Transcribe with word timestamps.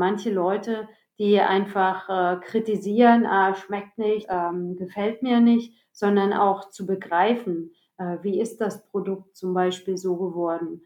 Manche 0.00 0.32
Leute, 0.32 0.88
die 1.20 1.38
einfach 1.38 2.08
äh, 2.08 2.40
kritisieren, 2.40 3.26
ah, 3.26 3.54
schmeckt 3.54 3.96
nicht, 3.96 4.26
ähm, 4.28 4.74
gefällt 4.74 5.22
mir 5.22 5.38
nicht, 5.38 5.72
sondern 5.92 6.32
auch 6.32 6.70
zu 6.70 6.84
begreifen, 6.84 7.72
äh, 7.98 8.16
wie 8.22 8.40
ist 8.40 8.60
das 8.60 8.84
Produkt 8.88 9.36
zum 9.36 9.54
Beispiel 9.54 9.96
so 9.96 10.16
geworden. 10.16 10.82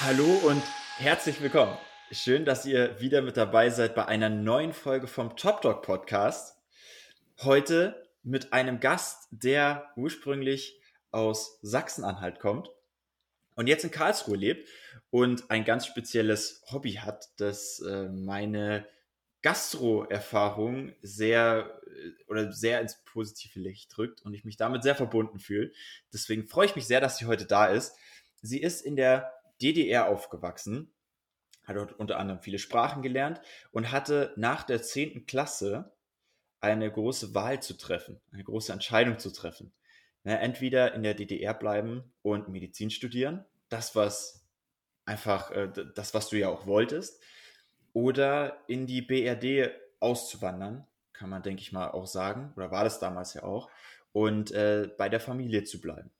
Hallo 0.00 0.38
und 0.46 0.62
herzlich 0.98 1.42
willkommen. 1.42 1.76
Schön, 2.12 2.44
dass 2.44 2.66
ihr 2.66 3.00
wieder 3.00 3.22
mit 3.22 3.36
dabei 3.36 3.70
seid 3.70 3.94
bei 3.94 4.04
einer 4.04 4.28
neuen 4.28 4.72
Folge 4.72 5.06
vom 5.06 5.36
Top 5.36 5.62
Dog 5.62 5.82
Podcast. 5.82 6.58
Heute 7.38 8.04
mit 8.24 8.52
einem 8.52 8.80
Gast, 8.80 9.28
der 9.30 9.92
ursprünglich 9.94 10.80
aus 11.12 11.60
Sachsen-Anhalt 11.62 12.40
kommt 12.40 12.68
und 13.54 13.68
jetzt 13.68 13.84
in 13.84 13.92
Karlsruhe 13.92 14.36
lebt 14.36 14.68
und 15.10 15.52
ein 15.52 15.64
ganz 15.64 15.86
spezielles 15.86 16.64
Hobby 16.72 16.94
hat, 16.94 17.28
das 17.36 17.78
äh, 17.78 18.08
meine 18.08 18.88
Gastro-Erfahrung 19.42 20.92
sehr 21.02 21.80
äh, 21.86 22.24
oder 22.26 22.50
sehr 22.50 22.80
ins 22.80 23.04
positive 23.04 23.60
Licht 23.60 23.96
drückt 23.96 24.22
und 24.22 24.34
ich 24.34 24.44
mich 24.44 24.56
damit 24.56 24.82
sehr 24.82 24.96
verbunden 24.96 25.38
fühle. 25.38 25.70
Deswegen 26.12 26.48
freue 26.48 26.66
ich 26.66 26.74
mich 26.74 26.88
sehr, 26.88 27.00
dass 27.00 27.18
sie 27.18 27.26
heute 27.26 27.46
da 27.46 27.66
ist. 27.66 27.94
Sie 28.42 28.60
ist 28.60 28.80
in 28.80 28.96
der 28.96 29.32
DDR 29.62 30.08
aufgewachsen, 30.08 30.92
hat 31.64 31.76
dort 31.76 31.92
unter 31.92 32.18
anderem 32.18 32.40
viele 32.40 32.58
Sprachen 32.58 33.02
gelernt 33.02 33.40
und 33.70 33.92
hatte 33.92 34.32
nach 34.36 34.64
der 34.64 34.82
10. 34.82 35.26
Klasse 35.26 35.92
eine 36.60 36.90
große 36.90 37.34
Wahl 37.34 37.62
zu 37.62 37.76
treffen, 37.76 38.20
eine 38.32 38.44
große 38.44 38.72
Entscheidung 38.72 39.18
zu 39.18 39.30
treffen. 39.30 39.72
Ja, 40.24 40.34
entweder 40.34 40.94
in 40.94 41.02
der 41.02 41.14
DDR 41.14 41.54
bleiben 41.54 42.12
und 42.22 42.48
Medizin 42.48 42.90
studieren, 42.90 43.44
das 43.70 43.96
was 43.96 44.46
einfach 45.06 45.50
äh, 45.50 45.70
das, 45.94 46.12
was 46.12 46.28
du 46.28 46.36
ja 46.36 46.48
auch 46.48 46.66
wolltest, 46.66 47.22
oder 47.92 48.62
in 48.68 48.86
die 48.86 49.02
BRD 49.02 49.72
auszuwandern, 49.98 50.86
kann 51.12 51.30
man 51.30 51.42
denke 51.42 51.62
ich 51.62 51.72
mal 51.72 51.90
auch 51.90 52.06
sagen, 52.06 52.52
oder 52.56 52.70
war 52.70 52.84
das 52.84 53.00
damals 53.00 53.34
ja 53.34 53.42
auch, 53.42 53.70
und 54.12 54.50
äh, 54.52 54.90
bei 54.98 55.08
der 55.08 55.20
Familie 55.20 55.64
zu 55.64 55.80
bleiben. 55.80 56.10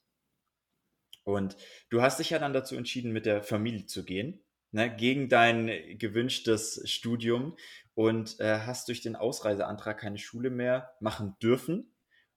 Und 1.25 1.57
du 1.91 2.03
hast 2.03 2.19
dich 2.19 2.31
ja 2.31 2.39
dann 2.39 2.53
dazu 2.53 2.77
entschieden, 2.77 3.13
mit 3.13 3.27
der 3.27 3.43
Familie 3.43 3.87
zu 3.87 4.05
gehen, 4.05 4.43
ne, 4.73 4.95
gegen 4.95 5.29
dein 5.29 5.99
gewünschtes 5.99 6.83
Studium 6.91 7.57
und 7.95 8.39
äh, 8.41 8.61
hast 8.61 8.89
durch 8.89 9.01
den 9.01 9.17
Ausreiseantrag 9.17 9.99
keine 9.99 10.19
Schule 10.19 10.51
mehr 10.51 10.93
machen 11.01 11.37
dürfen 11.43 11.93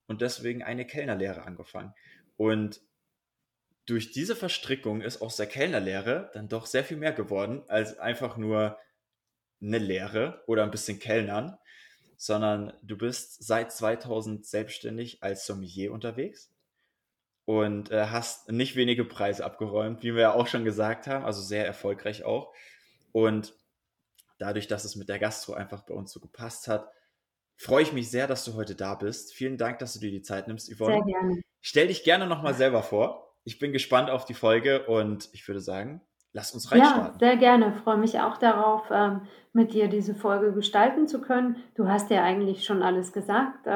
und 0.08 0.22
deswegen 0.22 0.64
eine 0.64 0.86
Kellnerlehre 0.86 1.44
angefangen. 1.44 1.94
Und 2.36 2.82
durch 3.86 4.12
diese 4.12 4.36
Verstrickung 4.36 5.02
ist 5.02 5.22
aus 5.22 5.36
der 5.36 5.48
Kellnerlehre 5.48 6.32
dann 6.34 6.48
doch 6.48 6.66
sehr 6.66 6.84
viel 6.84 6.98
mehr 6.98 7.14
geworden 7.14 7.64
als 7.68 7.98
einfach 8.00 8.38
nur 8.38 8.78
eine 9.62 9.78
Lehre 9.78 10.44
oder 10.48 10.64
ein 10.64 10.72
bisschen 10.72 11.00
Kellnern, 11.00 11.58
sondern 12.18 12.74
du 12.82 12.98
bist 12.98 13.44
seit 13.44 13.72
2000 13.72 14.46
selbstständig 14.46 15.24
als 15.24 15.46
Sommelier 15.46 15.92
unterwegs 15.92 16.53
und 17.46 17.92
äh, 17.92 18.08
hast 18.08 18.52
nicht 18.52 18.76
wenige 18.76 19.06
Preise 19.06 19.46
abgeräumt, 19.46 20.04
wie 20.04 20.14
wir 20.16 20.22
ja 20.22 20.34
auch 20.34 20.48
schon 20.48 20.64
gesagt 20.64 21.08
haben, 21.08 21.26
also 21.26 21.42
sehr 21.42 21.66
erfolgreich 21.66 22.24
auch. 22.24 22.54
Und 23.12 23.54
dadurch, 24.40 24.68
dass 24.68 24.86
es 24.86 24.96
mit 24.96 25.10
der 25.10 25.20
Gastro 25.20 25.54
einfach 25.54 25.84
bei 25.84 25.94
uns 25.94 26.12
so 26.12 26.20
gepasst 26.20 26.68
hat, 26.68 26.90
freue 27.56 27.84
ich 27.84 27.94
mich 27.94 28.10
sehr, 28.10 28.28
dass 28.28 28.46
du 28.46 28.56
heute 28.56 28.76
da 28.76 28.96
bist. 28.96 29.34
Vielen 29.34 29.58
Dank, 29.58 29.80
dass 29.80 29.94
du 29.94 30.00
dir 30.00 30.12
die 30.12 30.22
Zeit 30.22 30.48
nimmst, 30.48 30.74
Yvonne. 30.74 30.96
Sehr 30.96 31.04
gerne. 31.04 31.42
Stell 31.62 31.88
dich 31.88 32.04
gerne 32.04 32.28
nochmal 32.28 32.54
selber 32.54 32.84
vor. 32.84 33.36
Ich 33.44 33.60
bin 33.60 33.72
gespannt 33.74 34.10
auf 34.10 34.26
die 34.26 34.34
Folge 34.34 34.86
und 34.86 35.30
ich 35.34 35.48
würde 35.48 35.60
sagen, 35.60 36.02
lass 36.32 36.54
uns 36.54 36.72
reinstarten. 36.72 37.20
Ja, 37.20 37.28
sehr 37.28 37.38
gerne. 37.38 37.74
Ich 37.76 37.84
freue 37.84 37.98
mich 37.98 38.20
auch 38.20 38.38
darauf, 38.38 38.84
ähm, 38.92 39.22
mit 39.52 39.74
dir 39.74 39.88
diese 39.88 40.16
Folge 40.16 40.54
gestalten 40.54 41.08
zu 41.08 41.22
können. 41.22 41.58
Du 41.76 41.88
hast 41.88 42.10
ja 42.10 42.24
eigentlich 42.24 42.66
schon 42.66 42.82
alles 42.82 43.14
gesagt. 43.14 43.68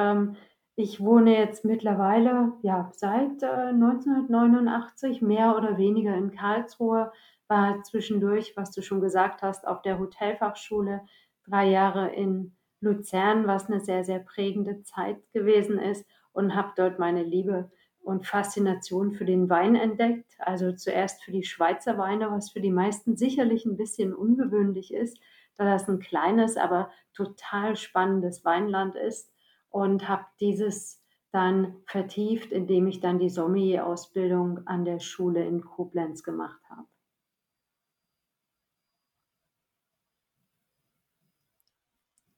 Ich 0.79 0.99
wohne 1.01 1.35
jetzt 1.35 1.65
mittlerweile, 1.65 2.53
ja, 2.61 2.91
seit 2.93 3.41
äh, 3.41 3.69
1989 3.69 5.23
mehr 5.23 5.57
oder 5.57 5.79
weniger 5.79 6.15
in 6.15 6.29
Karlsruhe, 6.29 7.11
war 7.47 7.81
zwischendurch, 7.81 8.55
was 8.55 8.69
du 8.73 8.83
schon 8.83 9.01
gesagt 9.01 9.41
hast, 9.41 9.65
auf 9.65 9.81
der 9.81 9.97
Hotelfachschule, 9.97 11.01
drei 11.47 11.67
Jahre 11.67 12.09
in 12.13 12.55
Luzern, 12.79 13.47
was 13.47 13.65
eine 13.65 13.79
sehr, 13.79 14.03
sehr 14.03 14.19
prägende 14.19 14.83
Zeit 14.83 15.17
gewesen 15.33 15.79
ist 15.79 16.05
und 16.31 16.53
habe 16.53 16.73
dort 16.75 16.99
meine 16.99 17.23
Liebe 17.23 17.71
und 18.03 18.27
Faszination 18.27 19.13
für 19.13 19.25
den 19.25 19.49
Wein 19.49 19.73
entdeckt. 19.73 20.31
Also 20.37 20.73
zuerst 20.73 21.23
für 21.23 21.31
die 21.31 21.43
Schweizer 21.43 21.97
Weine, 21.97 22.29
was 22.29 22.51
für 22.51 22.61
die 22.61 22.69
meisten 22.69 23.17
sicherlich 23.17 23.65
ein 23.65 23.77
bisschen 23.77 24.13
ungewöhnlich 24.13 24.93
ist, 24.93 25.17
da 25.55 25.65
das 25.65 25.89
ein 25.89 25.97
kleines, 25.97 26.55
aber 26.55 26.91
total 27.15 27.75
spannendes 27.75 28.45
Weinland 28.45 28.95
ist 28.95 29.31
und 29.69 30.07
habe 30.07 30.25
dieses 30.39 31.01
dann 31.31 31.81
vertieft, 31.85 32.51
indem 32.51 32.87
ich 32.87 32.99
dann 32.99 33.19
die 33.19 33.29
Sommelier-Ausbildung 33.29 34.65
an 34.65 34.85
der 34.85 34.99
Schule 34.99 35.45
in 35.45 35.61
Koblenz 35.61 36.23
gemacht 36.23 36.61
habe. 36.69 36.87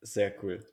Sehr 0.02 0.34
cool. 0.44 0.66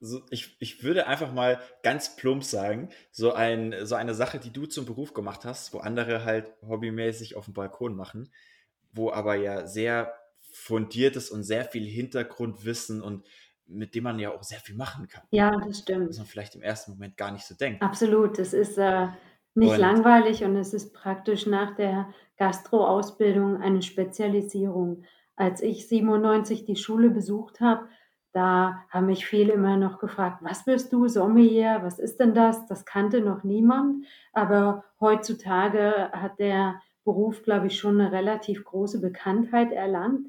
So, 0.00 0.22
ich, 0.30 0.56
ich 0.60 0.84
würde 0.84 1.06
einfach 1.06 1.32
mal 1.32 1.60
ganz 1.82 2.14
plump 2.14 2.44
sagen, 2.44 2.90
so, 3.10 3.32
ein, 3.32 3.74
so 3.84 3.94
eine 3.94 4.14
Sache, 4.14 4.38
die 4.38 4.52
du 4.52 4.66
zum 4.66 4.86
Beruf 4.86 5.12
gemacht 5.12 5.44
hast, 5.44 5.72
wo 5.72 5.78
andere 5.78 6.24
halt 6.24 6.52
hobbymäßig 6.62 7.36
auf 7.36 7.46
dem 7.46 7.54
Balkon 7.54 7.96
machen, 7.96 8.30
wo 8.92 9.10
aber 9.10 9.34
ja 9.34 9.66
sehr 9.66 10.14
fundiertes 10.52 11.30
und 11.30 11.42
sehr 11.42 11.64
viel 11.64 11.86
Hintergrundwissen 11.86 13.02
und 13.02 13.26
mit 13.66 13.94
dem 13.94 14.04
man 14.04 14.18
ja 14.18 14.30
auch 14.30 14.42
sehr 14.42 14.60
viel 14.60 14.76
machen 14.76 15.08
kann. 15.08 15.22
Ja, 15.30 15.50
das 15.50 15.80
stimmt. 15.80 16.10
Was 16.10 16.18
man 16.18 16.26
vielleicht 16.26 16.54
im 16.54 16.62
ersten 16.62 16.92
Moment 16.92 17.16
gar 17.16 17.30
nicht 17.30 17.46
so 17.46 17.54
denkt. 17.54 17.82
Absolut, 17.82 18.38
es 18.38 18.52
ist 18.52 18.78
äh, 18.78 19.08
nicht 19.54 19.72
und, 19.72 19.78
langweilig 19.78 20.44
und 20.44 20.56
es 20.56 20.74
ist 20.74 20.92
praktisch 20.92 21.46
nach 21.46 21.74
der 21.76 22.08
Gastro-Ausbildung 22.36 23.60
eine 23.60 23.82
Spezialisierung. 23.82 25.04
Als 25.36 25.62
ich 25.62 25.88
97 25.88 26.64
die 26.64 26.76
Schule 26.76 27.10
besucht 27.10 27.60
habe, 27.60 27.88
da 28.32 28.84
haben 28.88 29.06
mich 29.06 29.26
viele 29.26 29.52
immer 29.52 29.76
noch 29.76 29.98
gefragt, 29.98 30.38
was 30.40 30.64
bist 30.64 30.92
du, 30.92 31.06
Sommelier, 31.06 31.80
was 31.82 31.98
ist 31.98 32.18
denn 32.18 32.34
das? 32.34 32.66
Das 32.66 32.86
kannte 32.86 33.20
noch 33.20 33.44
niemand. 33.44 34.06
Aber 34.32 34.84
heutzutage 35.00 36.10
hat 36.12 36.38
der 36.38 36.80
Beruf, 37.04 37.42
glaube 37.42 37.66
ich, 37.66 37.78
schon 37.78 38.00
eine 38.00 38.12
relativ 38.12 38.64
große 38.64 39.00
Bekanntheit 39.00 39.72
erlangt. 39.72 40.28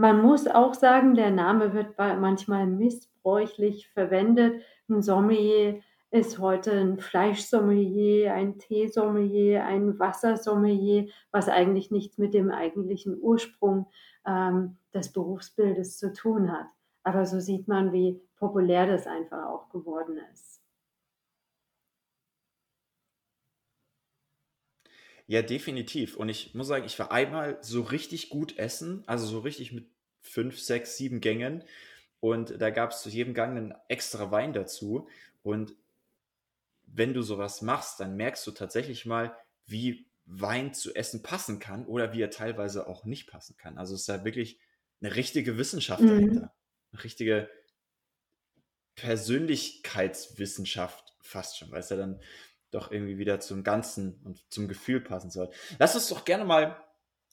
Man 0.00 0.22
muss 0.22 0.46
auch 0.46 0.74
sagen, 0.74 1.16
der 1.16 1.32
Name 1.32 1.74
wird 1.74 1.98
manchmal 1.98 2.68
missbräuchlich 2.68 3.88
verwendet. 3.88 4.62
Ein 4.88 5.02
Sommelier 5.02 5.80
ist 6.12 6.38
heute 6.38 6.70
ein 6.70 7.00
Fleischsommelier, 7.00 8.32
ein 8.32 8.60
Teesommelier, 8.60 9.64
ein 9.64 9.98
Wassersommelier, 9.98 11.08
was 11.32 11.48
eigentlich 11.48 11.90
nichts 11.90 12.16
mit 12.16 12.32
dem 12.32 12.52
eigentlichen 12.52 13.20
Ursprung 13.20 13.88
ähm, 14.24 14.76
des 14.94 15.12
Berufsbildes 15.12 15.98
zu 15.98 16.12
tun 16.12 16.52
hat. 16.52 16.68
Aber 17.02 17.26
so 17.26 17.40
sieht 17.40 17.66
man, 17.66 17.92
wie 17.92 18.20
populär 18.36 18.86
das 18.86 19.08
einfach 19.08 19.46
auch 19.46 19.68
geworden 19.68 20.20
ist. 20.32 20.47
Ja, 25.28 25.42
definitiv. 25.42 26.16
Und 26.16 26.30
ich 26.30 26.54
muss 26.54 26.68
sagen, 26.68 26.86
ich 26.86 26.98
war 26.98 27.12
einmal 27.12 27.58
so 27.60 27.82
richtig 27.82 28.30
gut 28.30 28.58
essen, 28.58 29.04
also 29.06 29.26
so 29.26 29.40
richtig 29.40 29.72
mit 29.72 29.86
fünf, 30.22 30.58
sechs, 30.58 30.96
sieben 30.96 31.20
Gängen. 31.20 31.62
Und 32.18 32.58
da 32.60 32.70
gab 32.70 32.92
es 32.92 33.02
zu 33.02 33.10
jedem 33.10 33.34
Gang 33.34 33.54
einen 33.54 33.74
extra 33.88 34.30
Wein 34.30 34.54
dazu. 34.54 35.06
Und 35.42 35.74
wenn 36.86 37.12
du 37.12 37.20
sowas 37.20 37.60
machst, 37.60 38.00
dann 38.00 38.16
merkst 38.16 38.46
du 38.46 38.52
tatsächlich 38.52 39.04
mal, 39.04 39.36
wie 39.66 40.06
Wein 40.24 40.72
zu 40.72 40.94
Essen 40.94 41.22
passen 41.22 41.58
kann 41.58 41.84
oder 41.84 42.14
wie 42.14 42.22
er 42.22 42.30
teilweise 42.30 42.86
auch 42.86 43.04
nicht 43.04 43.30
passen 43.30 43.58
kann. 43.58 43.76
Also 43.76 43.94
es 43.94 44.00
ist 44.02 44.08
ja 44.08 44.24
wirklich 44.24 44.58
eine 45.02 45.14
richtige 45.14 45.58
Wissenschaft 45.58 46.00
mhm. 46.00 46.08
dahinter. 46.08 46.54
Eine 46.92 47.04
richtige 47.04 47.50
Persönlichkeitswissenschaft 48.94 51.14
fast 51.20 51.58
schon, 51.58 51.70
es 51.74 51.90
ja 51.90 51.98
dann 51.98 52.18
doch 52.70 52.90
irgendwie 52.90 53.18
wieder 53.18 53.40
zum 53.40 53.64
Ganzen 53.64 54.20
und 54.24 54.42
zum 54.52 54.68
Gefühl 54.68 55.00
passen 55.00 55.30
soll. 55.30 55.50
Lass 55.78 55.94
uns 55.94 56.08
doch 56.08 56.24
gerne 56.24 56.44
mal 56.44 56.76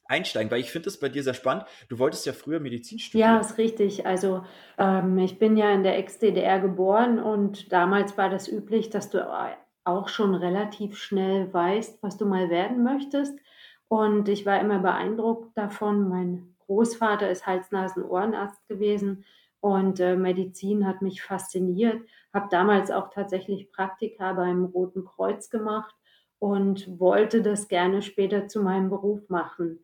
einsteigen, 0.08 0.52
weil 0.52 0.60
ich 0.60 0.72
finde 0.72 0.90
es 0.90 1.00
bei 1.00 1.10
dir 1.10 1.24
sehr 1.24 1.34
spannend. 1.34 1.66
Du 1.90 2.00
wolltest 2.00 2.26
ja 2.26 2.34
früher 2.34 2.60
Medizin 2.60 3.00
studieren. 3.00 3.34
Ja, 3.34 3.40
ist 3.40 3.58
richtig. 3.58 4.06
Also 4.06 4.44
ähm, 4.78 5.18
ich 5.18 5.40
bin 5.40 5.58
ja 5.58 5.72
in 5.72 5.84
der 5.84 5.98
Ex-DDR 5.98 6.60
geboren 6.60 7.20
und 7.20 7.72
damals 7.72 8.18
war 8.18 8.30
das 8.30 8.48
üblich, 8.48 8.90
dass 8.90 9.10
du 9.10 9.28
auch 9.84 10.08
schon 10.08 10.36
relativ 10.36 10.98
schnell 10.98 11.52
weißt, 11.54 12.02
was 12.02 12.18
du 12.18 12.26
mal 12.26 12.50
werden 12.50 12.84
möchtest. 12.84 13.38
Und 13.88 14.30
ich 14.30 14.46
war 14.46 14.60
immer 14.60 14.80
beeindruckt 14.80 15.58
davon. 15.58 16.10
Mein 16.10 16.56
Großvater 16.66 17.30
ist 17.30 17.46
Hals-Nasen-Ohrenarzt 17.46 18.68
gewesen 18.68 19.26
und 19.60 20.00
äh, 20.00 20.16
Medizin 20.16 20.86
hat 20.86 21.02
mich 21.02 21.22
fasziniert. 21.22 22.02
Habe 22.36 22.50
damals 22.52 22.92
auch 22.92 23.12
tatsächlich 23.12 23.72
Praktika 23.72 24.34
beim 24.34 24.66
Roten 24.66 25.06
Kreuz 25.06 25.50
gemacht 25.50 25.96
und 26.38 27.00
wollte 27.00 27.42
das 27.42 27.70
gerne 27.70 28.02
später 28.02 28.50
zu 28.50 28.62
meinem 28.62 28.90
Beruf 28.90 29.30
machen. 29.30 29.80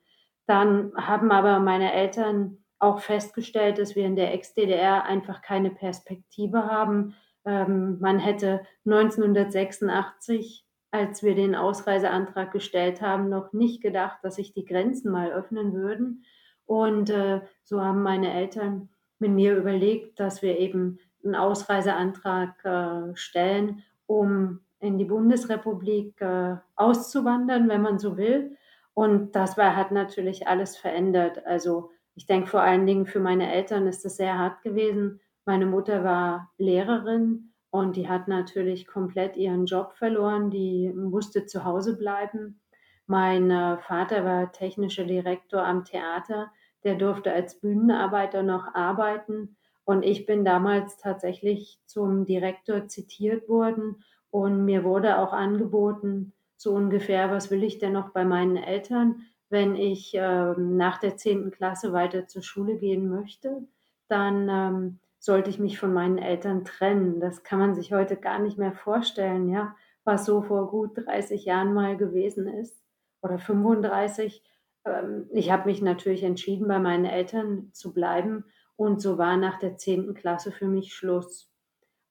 Dann 0.48 0.92
haben 0.98 1.32
aber 1.32 1.60
meine 1.60 1.94
Eltern 1.94 2.58
auch 2.78 3.00
festgestellt, 3.00 3.78
dass 3.78 3.96
wir 3.96 4.06
in 4.06 4.18
der 4.18 4.34
Ex-DDR 4.34 5.06
einfach 5.06 5.42
keine 5.42 5.72
Perspektive 5.72 6.66
haben. 6.66 7.16
Ähm, 7.46 8.00
man 8.02 8.20
hätte 8.20 8.64
1986, 8.86 10.66
als 10.92 11.24
wir 11.24 11.36
den 11.36 11.56
Ausreiseantrag 11.56 12.52
gestellt 12.52 13.02
haben, 13.02 13.30
noch 13.30 13.54
nicht 13.54 13.82
gedacht, 13.82 14.18
dass 14.24 14.36
sich 14.36 14.52
die 14.52 14.66
Grenzen 14.66 15.10
mal 15.10 15.32
öffnen 15.32 15.72
würden. 15.74 16.26
Und 16.66 17.12
äh, 17.12 17.40
so 17.64 17.80
haben 17.80 18.04
meine 18.04 18.34
Eltern 18.34 18.90
mit 19.20 19.32
mir 19.32 19.56
überlegt, 19.56 20.20
dass 20.20 20.42
wir 20.42 20.60
eben 20.60 21.00
einen 21.24 21.36
Ausreiseantrag 21.36 22.66
äh, 22.66 23.16
stellen, 23.16 23.84
um 24.06 24.60
in 24.80 24.98
die 24.98 25.06
Bundesrepublik 25.06 26.20
äh, 26.22 26.56
auszuwandern, 26.76 27.70
wenn 27.70 27.82
man 27.82 28.00
so 28.00 28.18
will. 28.18 28.58
Und 28.94 29.36
das 29.36 29.58
war, 29.58 29.76
hat 29.76 29.92
natürlich 29.92 30.48
alles 30.48 30.76
verändert. 30.76 31.46
Also 31.46 31.92
ich 32.16 32.26
denke 32.26 32.50
vor 32.50 32.62
allen 32.62 32.86
Dingen 32.86 33.06
für 33.06 33.20
meine 33.20 33.52
Eltern 33.52 33.88
ist 33.88 34.04
das 34.04 34.18
sehr 34.18 34.38
hart 34.38 34.62
gewesen. 34.64 35.22
Meine 35.46 35.66
Mutter 35.66 36.04
war 36.04 36.52
Lehrerin 36.58 37.54
und 37.70 37.96
die 37.96 38.10
hat 38.10 38.28
natürlich 38.28 38.86
komplett 38.86 39.38
ihren 39.38 39.66
Job 39.66 39.94
verloren. 39.94 40.50
Die 40.50 40.92
musste 40.94 41.46
zu 41.46 41.64
Hause 41.64 41.98
bleiben. 41.98 42.60
Mein 43.08 43.50
äh, 43.50 43.78
Vater 43.78 44.26
war 44.26 44.52
technischer 44.52 45.06
Direktor 45.06 45.64
am 45.64 45.86
Theater. 45.86 46.52
Der 46.84 46.96
durfte 46.96 47.32
als 47.32 47.60
Bühnenarbeiter 47.60 48.44
noch 48.44 48.74
arbeiten. 48.74 49.56
Und 49.92 50.04
ich 50.04 50.26
bin 50.26 50.46
damals 50.46 50.96
tatsächlich 50.96 51.78
zum 51.86 52.26
Direktor 52.26 52.88
zitiert 52.88 53.50
worden 53.50 54.02
und 54.30 54.64
mir 54.64 54.86
wurde 54.86 55.18
auch 55.18 55.34
angeboten, 55.34 56.32
so 56.56 56.72
ungefähr, 56.72 57.30
was 57.30 57.52
will 57.52 57.62
ich 57.62 57.78
denn 57.78 57.92
noch 57.92 58.12
bei 58.12 58.24
meinen 58.24 58.56
Eltern, 58.56 59.24
wenn 59.50 59.76
ich 59.76 60.14
ähm, 60.14 60.78
nach 60.78 60.98
der 60.98 61.18
10. 61.18 61.52
Klasse 61.52 61.92
weiter 61.92 62.26
zur 62.26 62.42
Schule 62.42 62.78
gehen 62.78 63.10
möchte, 63.10 63.68
dann 64.08 64.48
ähm, 64.48 65.00
sollte 65.20 65.50
ich 65.50 65.60
mich 65.60 65.78
von 65.78 65.92
meinen 65.92 66.20
Eltern 66.20 66.64
trennen. 66.64 67.20
Das 67.20 67.44
kann 67.44 67.60
man 67.60 67.76
sich 67.76 67.92
heute 67.92 68.16
gar 68.16 68.40
nicht 68.40 68.58
mehr 68.58 68.72
vorstellen, 68.72 69.50
ja, 69.50 69.76
was 70.06 70.26
so 70.26 70.42
vor 70.42 70.70
gut 70.70 70.92
30 71.06 71.44
Jahren 71.44 71.74
mal 71.74 71.98
gewesen 71.98 72.48
ist 72.48 72.82
oder 73.22 73.40
35. 73.40 74.42
Ähm, 74.86 75.28
ich 75.34 75.52
habe 75.52 75.68
mich 75.68 75.82
natürlich 75.82 76.24
entschieden, 76.24 76.70
bei 76.70 76.80
meinen 76.80 77.04
Eltern 77.04 77.72
zu 77.74 77.92
bleiben 77.92 78.46
und 78.76 79.02
so 79.02 79.18
war 79.18 79.38
nach 79.38 79.60
der 79.60 79.78
10. 79.78 80.14
Klasse 80.14 80.52
für 80.52 80.68
mich 80.68 80.94
Schluss. 80.94 81.50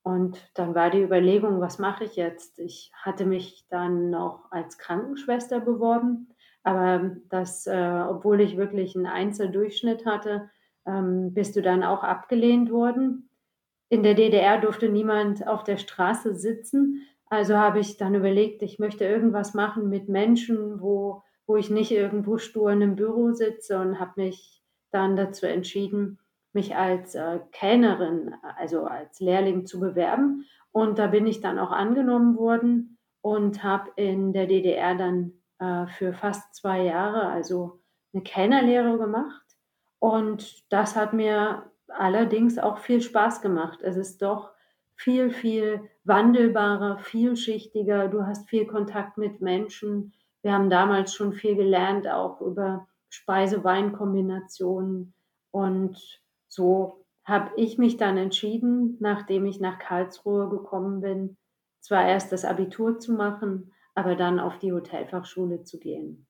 Und 0.02 0.50
dann 0.54 0.74
war 0.74 0.90
die 0.90 1.02
Überlegung, 1.02 1.60
was 1.60 1.78
mache 1.78 2.04
ich 2.04 2.16
jetzt? 2.16 2.58
Ich 2.58 2.90
hatte 2.94 3.26
mich 3.26 3.66
dann 3.68 4.10
noch 4.10 4.50
als 4.50 4.78
Krankenschwester 4.78 5.60
beworben, 5.60 6.28
aber 6.62 7.16
das, 7.28 7.66
äh, 7.66 8.04
obwohl 8.08 8.40
ich 8.40 8.56
wirklich 8.56 8.96
einen 8.96 9.06
Einzeldurchschnitt 9.06 10.06
hatte, 10.06 10.50
ähm, 10.86 11.34
bist 11.34 11.56
du 11.56 11.62
dann 11.62 11.82
auch 11.82 12.02
abgelehnt 12.02 12.70
worden. 12.70 13.28
In 13.90 14.02
der 14.02 14.14
DDR 14.14 14.58
durfte 14.58 14.88
niemand 14.88 15.46
auf 15.46 15.64
der 15.64 15.76
Straße 15.76 16.34
sitzen, 16.34 17.06
also 17.30 17.56
habe 17.56 17.78
ich 17.78 17.96
dann 17.96 18.14
überlegt, 18.14 18.62
ich 18.62 18.80
möchte 18.80 19.04
irgendwas 19.04 19.54
machen 19.54 19.88
mit 19.88 20.08
Menschen, 20.08 20.80
wo, 20.80 21.22
wo 21.46 21.56
ich 21.56 21.70
nicht 21.70 21.92
irgendwo 21.92 22.38
stur 22.38 22.72
in 22.72 22.82
einem 22.82 22.96
Büro 22.96 23.32
sitze 23.32 23.78
und 23.78 24.00
habe 24.00 24.20
mich 24.22 24.62
dann 24.90 25.14
dazu 25.14 25.46
entschieden, 25.46 26.18
mich 26.52 26.76
als 26.76 27.14
äh, 27.14 27.40
Kellnerin, 27.52 28.34
also 28.56 28.84
als 28.84 29.20
Lehrling 29.20 29.66
zu 29.66 29.80
bewerben. 29.80 30.46
Und 30.72 30.98
da 30.98 31.06
bin 31.06 31.26
ich 31.26 31.40
dann 31.40 31.58
auch 31.58 31.72
angenommen 31.72 32.36
worden 32.36 32.98
und 33.22 33.62
habe 33.62 33.90
in 33.96 34.32
der 34.32 34.46
DDR 34.46 34.94
dann 34.94 35.32
äh, 35.58 35.86
für 35.86 36.12
fast 36.12 36.54
zwei 36.54 36.82
Jahre 36.82 37.26
also 37.26 37.80
eine 38.12 38.22
Kellnerlehre 38.22 38.98
gemacht. 38.98 39.44
Und 39.98 40.70
das 40.72 40.96
hat 40.96 41.12
mir 41.12 41.70
allerdings 41.88 42.58
auch 42.58 42.78
viel 42.78 43.00
Spaß 43.00 43.42
gemacht. 43.42 43.80
Es 43.82 43.96
ist 43.96 44.22
doch 44.22 44.50
viel, 44.96 45.30
viel 45.30 45.88
wandelbarer, 46.04 46.98
vielschichtiger. 46.98 48.08
Du 48.08 48.26
hast 48.26 48.48
viel 48.48 48.66
Kontakt 48.66 49.18
mit 49.18 49.40
Menschen. 49.40 50.14
Wir 50.42 50.52
haben 50.52 50.70
damals 50.70 51.14
schon 51.14 51.32
viel 51.32 51.56
gelernt, 51.56 52.08
auch 52.08 52.40
über 52.40 52.86
Speise-Wein-Kombinationen. 53.10 55.14
Und 55.50 56.22
so 56.50 57.06
habe 57.24 57.52
ich 57.56 57.78
mich 57.78 57.96
dann 57.96 58.16
entschieden, 58.16 58.96
nachdem 59.00 59.46
ich 59.46 59.60
nach 59.60 59.78
Karlsruhe 59.78 60.50
gekommen 60.50 61.00
bin, 61.00 61.36
zwar 61.80 62.06
erst 62.06 62.32
das 62.32 62.44
Abitur 62.44 62.98
zu 62.98 63.12
machen, 63.12 63.72
aber 63.94 64.16
dann 64.16 64.40
auf 64.40 64.58
die 64.58 64.72
Hotelfachschule 64.72 65.62
zu 65.62 65.78
gehen. 65.78 66.26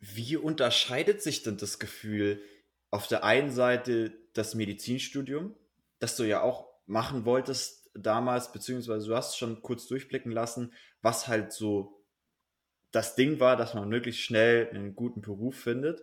Wie 0.00 0.36
unterscheidet 0.36 1.22
sich 1.22 1.42
denn 1.42 1.56
das 1.56 1.78
Gefühl 1.78 2.42
auf 2.90 3.08
der 3.08 3.24
einen 3.24 3.50
Seite 3.50 4.16
das 4.32 4.54
Medizinstudium, 4.54 5.54
das 5.98 6.16
du 6.16 6.24
ja 6.24 6.40
auch 6.40 6.68
machen 6.86 7.24
wolltest 7.24 7.90
damals, 7.94 8.52
beziehungsweise 8.52 9.08
du 9.08 9.16
hast 9.16 9.36
schon 9.36 9.60
kurz 9.60 9.86
durchblicken 9.86 10.32
lassen, 10.32 10.72
was 11.02 11.28
halt 11.28 11.52
so 11.52 11.97
das 12.90 13.14
Ding 13.16 13.40
war, 13.40 13.56
dass 13.56 13.74
man 13.74 13.88
möglichst 13.88 14.22
schnell 14.22 14.68
einen 14.70 14.94
guten 14.94 15.20
Beruf 15.20 15.56
findet. 15.56 16.02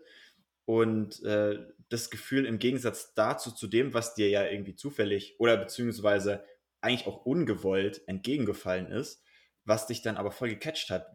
Und 0.65 1.23
äh, 1.23 1.59
das 1.89 2.09
Gefühl 2.09 2.45
im 2.45 2.57
Gegensatz 2.57 3.13
dazu, 3.13 3.51
zu 3.51 3.67
dem, 3.67 3.93
was 3.93 4.15
dir 4.15 4.29
ja 4.29 4.45
irgendwie 4.45 4.75
zufällig 4.75 5.35
oder 5.39 5.57
beziehungsweise 5.57 6.43
eigentlich 6.81 7.07
auch 7.07 7.25
ungewollt 7.25 8.07
entgegengefallen 8.07 8.87
ist, 8.87 9.23
was 9.63 9.87
dich 9.87 10.01
dann 10.01 10.17
aber 10.17 10.31
voll 10.31 10.49
gecatcht 10.49 10.89
hat. 10.89 11.07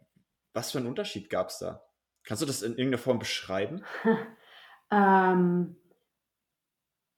Was 0.53 0.73
für 0.73 0.79
einen 0.79 0.89
Unterschied 0.89 1.31
gab 1.31 1.49
es 1.49 1.59
da? 1.59 1.85
Kannst 2.25 2.43
du 2.43 2.47
das 2.47 2.63
in 2.63 2.73
irgendeiner 2.73 2.99
Form 2.99 3.19
beschreiben? 3.19 3.85
ähm, 4.93 5.77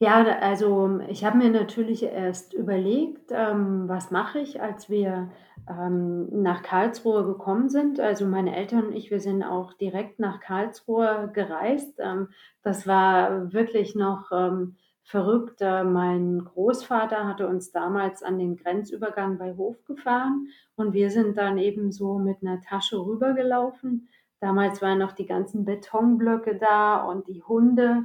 ja, 0.03 0.25
also 0.41 0.99
ich 1.07 1.25
habe 1.25 1.39
mir 1.39 1.51
natürlich 1.51 2.03
erst 2.03 2.55
überlegt, 2.55 3.31
ähm, 3.31 3.89
was 3.89 4.11
mache 4.11 4.41
ich, 4.41 4.61
als 4.61 4.91
wir 4.91 5.31
ähm, 5.71 6.43
nach 6.43 6.65
Karlsruhe 6.65 7.25
gekommen 7.25 7.69
sind. 7.69 8.01
Also 8.01 8.27
meine 8.27 8.57
Eltern 8.57 8.87
und 8.87 8.97
ich, 8.97 9.13
wir 9.13 9.21
sind 9.21 9.45
auch 9.45 9.75
direkt 9.75 10.19
nach 10.19 10.41
Karlsruhe 10.41 11.31
gereist. 11.33 12.01
Ähm, 12.01 12.31
das 12.63 12.85
war 12.89 13.53
wirklich 13.53 13.95
noch 13.95 14.33
ähm, 14.33 14.75
verrückt. 15.05 15.61
Äh, 15.61 15.85
mein 15.85 16.47
Großvater 16.47 17.29
hatte 17.29 17.47
uns 17.47 17.71
damals 17.71 18.25
an 18.25 18.41
den 18.41 18.57
Grenzübergang 18.57 19.39
bei 19.39 19.55
Hof 19.55 19.85
gefahren 19.85 20.49
und 20.75 20.95
wir 20.95 21.11
sind 21.11 21.39
dann 21.39 21.59
eben 21.59 21.93
so 21.93 22.19
mit 22.19 22.39
einer 22.43 22.61
Tasche 22.61 22.99
rübergelaufen. 22.99 24.09
Damals 24.41 24.83
waren 24.83 24.99
noch 24.99 25.13
die 25.13 25.27
ganzen 25.27 25.65
Betonblöcke 25.65 26.57
da 26.57 27.05
und 27.05 27.29
die 27.29 27.45
Hunde. 27.45 28.03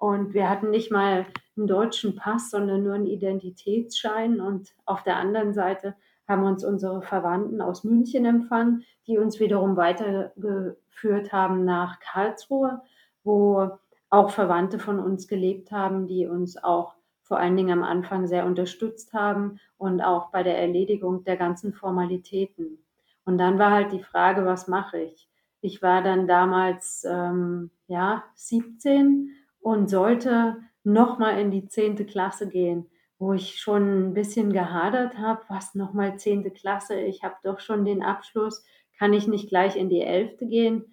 Und 0.00 0.32
wir 0.32 0.48
hatten 0.48 0.70
nicht 0.70 0.90
mal 0.90 1.26
einen 1.58 1.66
deutschen 1.66 2.16
Pass, 2.16 2.50
sondern 2.50 2.82
nur 2.82 2.94
einen 2.94 3.06
Identitätsschein. 3.06 4.40
Und 4.40 4.70
auf 4.86 5.02
der 5.02 5.16
anderen 5.16 5.52
Seite 5.52 5.94
haben 6.26 6.42
uns 6.44 6.64
unsere 6.64 7.02
Verwandten 7.02 7.60
aus 7.60 7.84
München 7.84 8.24
empfangen, 8.24 8.84
die 9.06 9.18
uns 9.18 9.40
wiederum 9.40 9.76
weitergeführt 9.76 11.34
haben 11.34 11.66
nach 11.66 12.00
Karlsruhe, 12.00 12.80
wo 13.24 13.72
auch 14.08 14.30
Verwandte 14.30 14.78
von 14.78 15.00
uns 15.00 15.28
gelebt 15.28 15.70
haben, 15.70 16.06
die 16.06 16.26
uns 16.26 16.56
auch 16.56 16.94
vor 17.20 17.38
allen 17.38 17.58
Dingen 17.58 17.78
am 17.78 17.84
Anfang 17.84 18.26
sehr 18.26 18.46
unterstützt 18.46 19.12
haben 19.12 19.60
und 19.76 20.00
auch 20.00 20.30
bei 20.30 20.42
der 20.42 20.58
Erledigung 20.58 21.24
der 21.24 21.36
ganzen 21.36 21.74
Formalitäten. 21.74 22.82
Und 23.26 23.36
dann 23.36 23.58
war 23.58 23.70
halt 23.70 23.92
die 23.92 24.02
Frage, 24.02 24.46
was 24.46 24.66
mache 24.66 24.98
ich? 24.98 25.28
Ich 25.60 25.82
war 25.82 26.02
dann 26.02 26.26
damals 26.26 27.04
ähm, 27.06 27.70
ja 27.86 28.24
17 28.34 29.36
und 29.60 29.88
sollte 29.88 30.56
nochmal 30.84 31.38
in 31.38 31.50
die 31.50 31.68
zehnte 31.68 32.04
Klasse 32.04 32.48
gehen, 32.48 32.86
wo 33.18 33.32
ich 33.32 33.60
schon 33.60 34.08
ein 34.08 34.14
bisschen 34.14 34.52
gehadert 34.52 35.18
habe, 35.18 35.42
was 35.48 35.74
nochmal 35.74 36.18
zehnte 36.18 36.50
Klasse, 36.50 37.00
ich 37.00 37.22
habe 37.22 37.36
doch 37.42 37.60
schon 37.60 37.84
den 37.84 38.02
Abschluss, 38.02 38.64
kann 38.98 39.12
ich 39.12 39.26
nicht 39.26 39.48
gleich 39.48 39.76
in 39.76 39.88
die 39.88 40.02
elfte 40.02 40.46
gehen? 40.46 40.84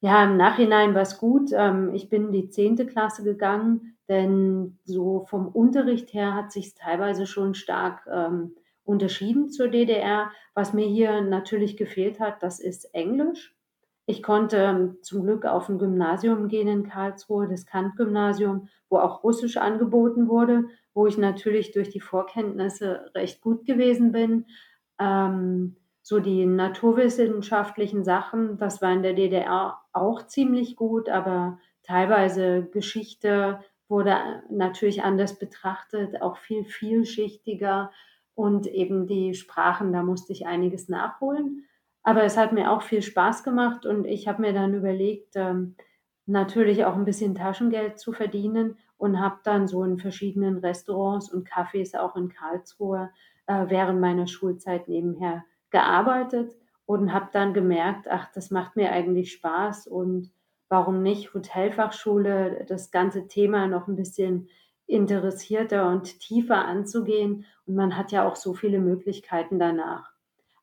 Ja, 0.00 0.24
im 0.24 0.36
Nachhinein 0.36 0.94
war 0.94 1.02
es 1.02 1.18
gut. 1.18 1.50
Ähm, 1.54 1.94
ich 1.94 2.08
bin 2.08 2.26
in 2.26 2.32
die 2.32 2.48
zehnte 2.48 2.86
Klasse 2.86 3.22
gegangen, 3.22 3.96
denn 4.08 4.78
so 4.84 5.26
vom 5.28 5.46
Unterricht 5.46 6.12
her 6.12 6.34
hat 6.34 6.50
sich 6.50 6.74
teilweise 6.74 7.24
schon 7.24 7.54
stark 7.54 8.04
ähm, 8.10 8.56
unterschieden 8.84 9.48
zur 9.50 9.68
DDR. 9.68 10.32
Was 10.54 10.72
mir 10.72 10.86
hier 10.86 11.20
natürlich 11.20 11.76
gefehlt 11.76 12.18
hat, 12.18 12.42
das 12.42 12.58
ist 12.58 12.92
Englisch. 12.94 13.54
Ich 14.06 14.22
konnte 14.22 14.56
ähm, 14.56 14.96
zum 15.02 15.22
Glück 15.22 15.44
auf 15.44 15.68
ein 15.68 15.78
Gymnasium 15.78 16.48
gehen 16.48 16.68
in 16.68 16.88
Karlsruhe, 16.88 17.48
das 17.48 17.66
Kant-Gymnasium, 17.66 18.68
wo 18.88 18.98
auch 18.98 19.22
Russisch 19.22 19.56
angeboten 19.56 20.28
wurde, 20.28 20.64
wo 20.92 21.06
ich 21.06 21.18
natürlich 21.18 21.70
durch 21.72 21.90
die 21.90 22.00
Vorkenntnisse 22.00 23.10
recht 23.14 23.40
gut 23.40 23.64
gewesen 23.64 24.10
bin. 24.10 24.46
Ähm, 24.98 25.76
so 26.02 26.18
die 26.18 26.46
naturwissenschaftlichen 26.46 28.02
Sachen, 28.02 28.58
das 28.58 28.82
war 28.82 28.92
in 28.92 29.04
der 29.04 29.12
DDR 29.12 29.78
auch 29.92 30.26
ziemlich 30.26 30.74
gut, 30.74 31.08
aber 31.08 31.60
teilweise 31.84 32.64
Geschichte 32.72 33.60
wurde 33.88 34.16
natürlich 34.50 35.04
anders 35.04 35.38
betrachtet, 35.38 36.20
auch 36.20 36.38
viel 36.38 36.64
vielschichtiger 36.64 37.92
und 38.34 38.66
eben 38.66 39.06
die 39.06 39.34
Sprachen, 39.34 39.92
da 39.92 40.02
musste 40.02 40.32
ich 40.32 40.46
einiges 40.46 40.88
nachholen. 40.88 41.66
Aber 42.02 42.24
es 42.24 42.36
hat 42.36 42.52
mir 42.52 42.70
auch 42.70 42.82
viel 42.82 43.02
Spaß 43.02 43.44
gemacht 43.44 43.86
und 43.86 44.06
ich 44.06 44.26
habe 44.28 44.42
mir 44.42 44.52
dann 44.52 44.74
überlegt, 44.74 45.36
ähm, 45.36 45.76
natürlich 46.26 46.84
auch 46.84 46.94
ein 46.94 47.04
bisschen 47.04 47.34
Taschengeld 47.34 47.98
zu 47.98 48.12
verdienen 48.12 48.78
und 48.96 49.20
habe 49.20 49.38
dann 49.44 49.66
so 49.66 49.82
in 49.84 49.98
verschiedenen 49.98 50.58
Restaurants 50.58 51.32
und 51.32 51.48
Cafés 51.48 51.96
auch 51.98 52.16
in 52.16 52.28
Karlsruhe 52.28 53.10
äh, 53.46 53.66
während 53.68 54.00
meiner 54.00 54.26
Schulzeit 54.26 54.88
nebenher 54.88 55.44
gearbeitet 55.70 56.54
und 56.86 57.12
habe 57.12 57.28
dann 57.32 57.54
gemerkt, 57.54 58.08
ach, 58.08 58.30
das 58.32 58.50
macht 58.50 58.76
mir 58.76 58.92
eigentlich 58.92 59.32
Spaß 59.32 59.86
und 59.86 60.32
warum 60.68 61.02
nicht 61.02 61.34
Hotelfachschule, 61.34 62.64
das 62.68 62.90
ganze 62.90 63.28
Thema 63.28 63.66
noch 63.66 63.88
ein 63.88 63.96
bisschen 63.96 64.48
interessierter 64.86 65.88
und 65.88 66.18
tiefer 66.20 66.64
anzugehen. 66.64 67.44
Und 67.66 67.74
man 67.74 67.96
hat 67.96 68.12
ja 68.12 68.26
auch 68.26 68.36
so 68.36 68.54
viele 68.54 68.80
Möglichkeiten 68.80 69.58
danach. 69.58 70.11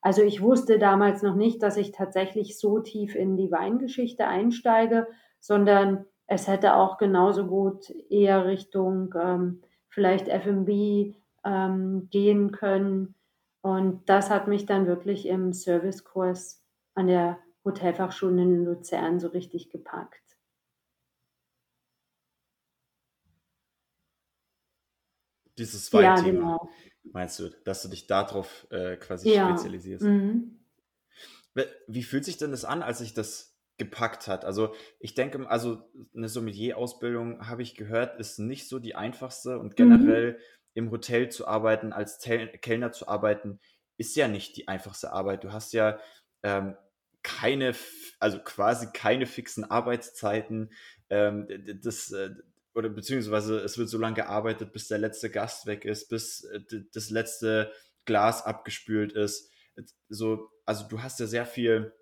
Also 0.02 0.22
ich 0.22 0.40
wusste 0.40 0.78
damals 0.78 1.22
noch 1.22 1.34
nicht, 1.34 1.62
dass 1.62 1.76
ich 1.76 1.92
tatsächlich 1.92 2.58
so 2.58 2.78
tief 2.80 3.14
in 3.14 3.36
die 3.36 3.50
Weingeschichte 3.50 4.26
einsteige, 4.26 5.06
sondern 5.40 6.06
es 6.26 6.46
hätte 6.46 6.74
auch 6.74 6.96
genauso 6.96 7.46
gut 7.46 7.90
eher 8.08 8.46
Richtung 8.46 9.14
ähm, 9.20 9.62
vielleicht 9.88 10.28
FMB 10.28 11.14
ähm, 11.44 12.08
gehen 12.10 12.52
können. 12.52 13.14
Und 13.62 14.08
das 14.08 14.30
hat 14.30 14.48
mich 14.48 14.64
dann 14.64 14.86
wirklich 14.86 15.26
im 15.26 15.52
Servicekurs 15.52 16.64
an 16.94 17.08
der 17.08 17.38
Hotelfachschule 17.64 18.42
in 18.42 18.64
Luzern 18.64 19.20
so 19.20 19.28
richtig 19.28 19.70
gepackt. 19.70 20.20
Dieses 25.58 25.92
Weinthema, 25.92 26.16
ja, 26.16 26.22
genau. 26.22 26.70
Meinst 27.04 27.38
du, 27.38 27.50
dass 27.64 27.82
du 27.82 27.88
dich 27.88 28.06
darauf 28.06 28.66
äh, 28.70 28.96
quasi 28.96 29.30
ja. 29.32 29.48
spezialisierst? 29.48 30.04
Mhm. 30.04 30.56
Wie 31.88 32.02
fühlt 32.02 32.24
sich 32.24 32.38
denn 32.38 32.52
das 32.52 32.64
an, 32.64 32.82
als 32.82 33.00
ich 33.00 33.12
das 33.12 33.50
gepackt 33.80 34.28
hat. 34.28 34.44
Also 34.44 34.74
ich 34.98 35.14
denke, 35.14 35.48
also 35.48 35.90
eine 36.14 36.28
Sommelier-Ausbildung, 36.28 37.48
habe 37.48 37.62
ich 37.62 37.74
gehört, 37.74 38.20
ist 38.20 38.38
nicht 38.38 38.68
so 38.68 38.78
die 38.78 38.94
einfachste 38.94 39.58
und 39.58 39.74
generell 39.74 40.32
mhm. 40.32 40.38
im 40.74 40.90
Hotel 40.90 41.30
zu 41.30 41.48
arbeiten, 41.48 41.94
als 41.94 42.18
Tel 42.18 42.48
Kellner 42.58 42.92
zu 42.92 43.08
arbeiten, 43.08 43.58
ist 43.96 44.14
ja 44.16 44.28
nicht 44.28 44.58
die 44.58 44.68
einfachste 44.68 45.12
Arbeit. 45.12 45.44
Du 45.44 45.52
hast 45.54 45.72
ja 45.72 45.98
ähm, 46.42 46.76
keine, 47.22 47.74
also 48.18 48.38
quasi 48.40 48.88
keine 48.92 49.24
fixen 49.24 49.64
Arbeitszeiten. 49.64 50.74
Ähm, 51.08 51.48
das, 51.82 52.12
äh, 52.12 52.34
oder 52.74 52.88
beziehungsweise 52.88 53.58
es 53.58 53.78
wird 53.78 53.88
so 53.88 53.98
lange 53.98 54.16
gearbeitet, 54.16 54.72
bis 54.72 54.88
der 54.88 54.98
letzte 54.98 55.30
Gast 55.30 55.66
weg 55.66 55.84
ist, 55.84 56.08
bis 56.08 56.44
äh, 56.44 56.60
das 56.92 57.10
letzte 57.10 57.72
Glas 58.04 58.44
abgespült 58.44 59.12
ist. 59.12 59.50
So, 60.08 60.50
also 60.66 60.86
du 60.88 61.02
hast 61.02 61.20
ja 61.20 61.26
sehr 61.26 61.46
viel, 61.46 61.92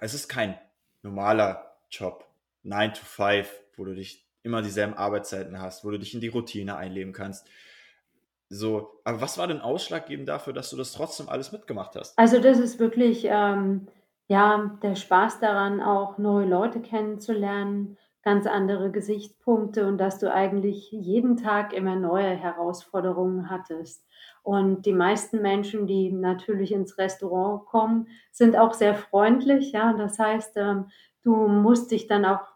es 0.00 0.14
ist 0.14 0.28
kein 0.28 0.58
normaler 1.02 1.76
Job, 1.90 2.28
9 2.62 2.94
to 2.94 3.04
5, 3.04 3.48
wo 3.76 3.84
du 3.84 3.94
dich 3.94 4.26
immer 4.42 4.62
dieselben 4.62 4.94
Arbeitszeiten 4.94 5.60
hast, 5.60 5.84
wo 5.84 5.90
du 5.90 5.98
dich 5.98 6.14
in 6.14 6.20
die 6.20 6.28
Routine 6.28 6.76
einleben 6.76 7.12
kannst. 7.12 7.48
So, 8.48 9.00
aber 9.04 9.20
was 9.20 9.38
war 9.38 9.48
denn 9.48 9.60
ausschlaggebend 9.60 10.28
dafür, 10.28 10.52
dass 10.52 10.70
du 10.70 10.76
das 10.76 10.92
trotzdem 10.92 11.28
alles 11.28 11.50
mitgemacht 11.50 11.96
hast? 11.96 12.16
Also 12.16 12.38
das 12.38 12.60
ist 12.60 12.78
wirklich 12.78 13.24
ähm, 13.24 13.88
ja, 14.28 14.78
der 14.82 14.96
Spaß 14.96 15.40
daran, 15.40 15.80
auch 15.80 16.18
neue 16.18 16.46
Leute 16.46 16.80
kennenzulernen, 16.80 17.96
ganz 18.26 18.48
andere 18.48 18.90
Gesichtspunkte 18.90 19.86
und 19.86 19.98
dass 19.98 20.18
du 20.18 20.34
eigentlich 20.34 20.90
jeden 20.90 21.36
Tag 21.36 21.72
immer 21.72 21.94
neue 21.94 22.34
Herausforderungen 22.34 23.50
hattest. 23.50 24.04
Und 24.42 24.84
die 24.84 24.92
meisten 24.92 25.42
Menschen, 25.42 25.86
die 25.86 26.10
natürlich 26.10 26.72
ins 26.72 26.98
Restaurant 26.98 27.66
kommen, 27.66 28.08
sind 28.32 28.56
auch 28.56 28.74
sehr 28.74 28.96
freundlich. 28.96 29.70
Ja, 29.70 29.92
das 29.92 30.18
heißt, 30.18 30.56
ähm, 30.56 30.86
du 31.22 31.46
musst 31.46 31.92
dich 31.92 32.08
dann 32.08 32.24
auch 32.24 32.48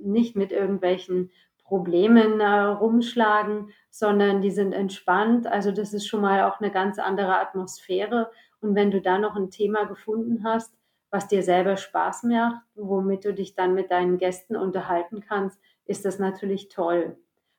nicht 0.00 0.36
mit 0.36 0.52
irgendwelchen 0.52 1.32
Problemen 1.64 2.38
äh, 2.38 2.60
rumschlagen, 2.60 3.70
sondern 3.90 4.40
die 4.42 4.52
sind 4.52 4.72
entspannt. 4.72 5.48
Also 5.48 5.72
das 5.72 5.92
ist 5.92 6.06
schon 6.06 6.20
mal 6.20 6.44
auch 6.44 6.60
eine 6.60 6.70
ganz 6.70 7.00
andere 7.00 7.40
Atmosphäre. 7.40 8.30
Und 8.60 8.76
wenn 8.76 8.92
du 8.92 9.00
da 9.00 9.18
noch 9.18 9.34
ein 9.34 9.50
Thema 9.50 9.86
gefunden 9.86 10.44
hast, 10.44 10.72
was 11.10 11.28
dir 11.28 11.42
selber 11.42 11.76
Spaß 11.76 12.24
macht, 12.24 12.62
womit 12.74 13.24
du 13.24 13.32
dich 13.32 13.54
dann 13.54 13.74
mit 13.74 13.90
deinen 13.90 14.18
Gästen 14.18 14.56
unterhalten 14.56 15.20
kannst, 15.20 15.60
ist 15.84 16.04
das 16.04 16.18
natürlich 16.18 16.68
toll. 16.68 17.16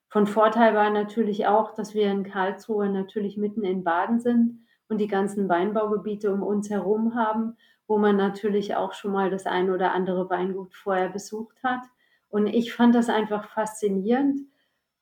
Von 0.10 0.26
Vorteil 0.26 0.74
war 0.74 0.90
natürlich 0.90 1.48
auch, 1.48 1.74
dass 1.74 1.94
wir 1.94 2.10
in 2.10 2.24
Karlsruhe 2.24 2.90
natürlich 2.90 3.38
mitten 3.38 3.64
in 3.64 3.84
Baden 3.84 4.20
sind 4.20 4.66
und 4.90 5.00
die 5.00 5.08
ganzen 5.08 5.50
Weinbaugebiete 5.50 6.32
um 6.32 6.44
uns 6.44 6.70
herum 6.70 7.16
haben, 7.16 7.58
wo 7.88 7.98
man 7.98 8.16
natürlich 8.16 8.76
auch 8.76 8.94
schon 8.94 9.12
mal 9.12 9.30
das 9.30 9.46
ein 9.46 9.70
oder 9.70 9.94
andere 9.94 10.30
Weingut 10.30 10.74
vorher 10.74 11.10
besucht 11.10 11.58
hat. 11.64 11.82
Und 12.30 12.48
ich 12.48 12.74
fand 12.74 12.96
das 12.96 13.10
einfach 13.10 13.50
faszinierend. 13.50 14.42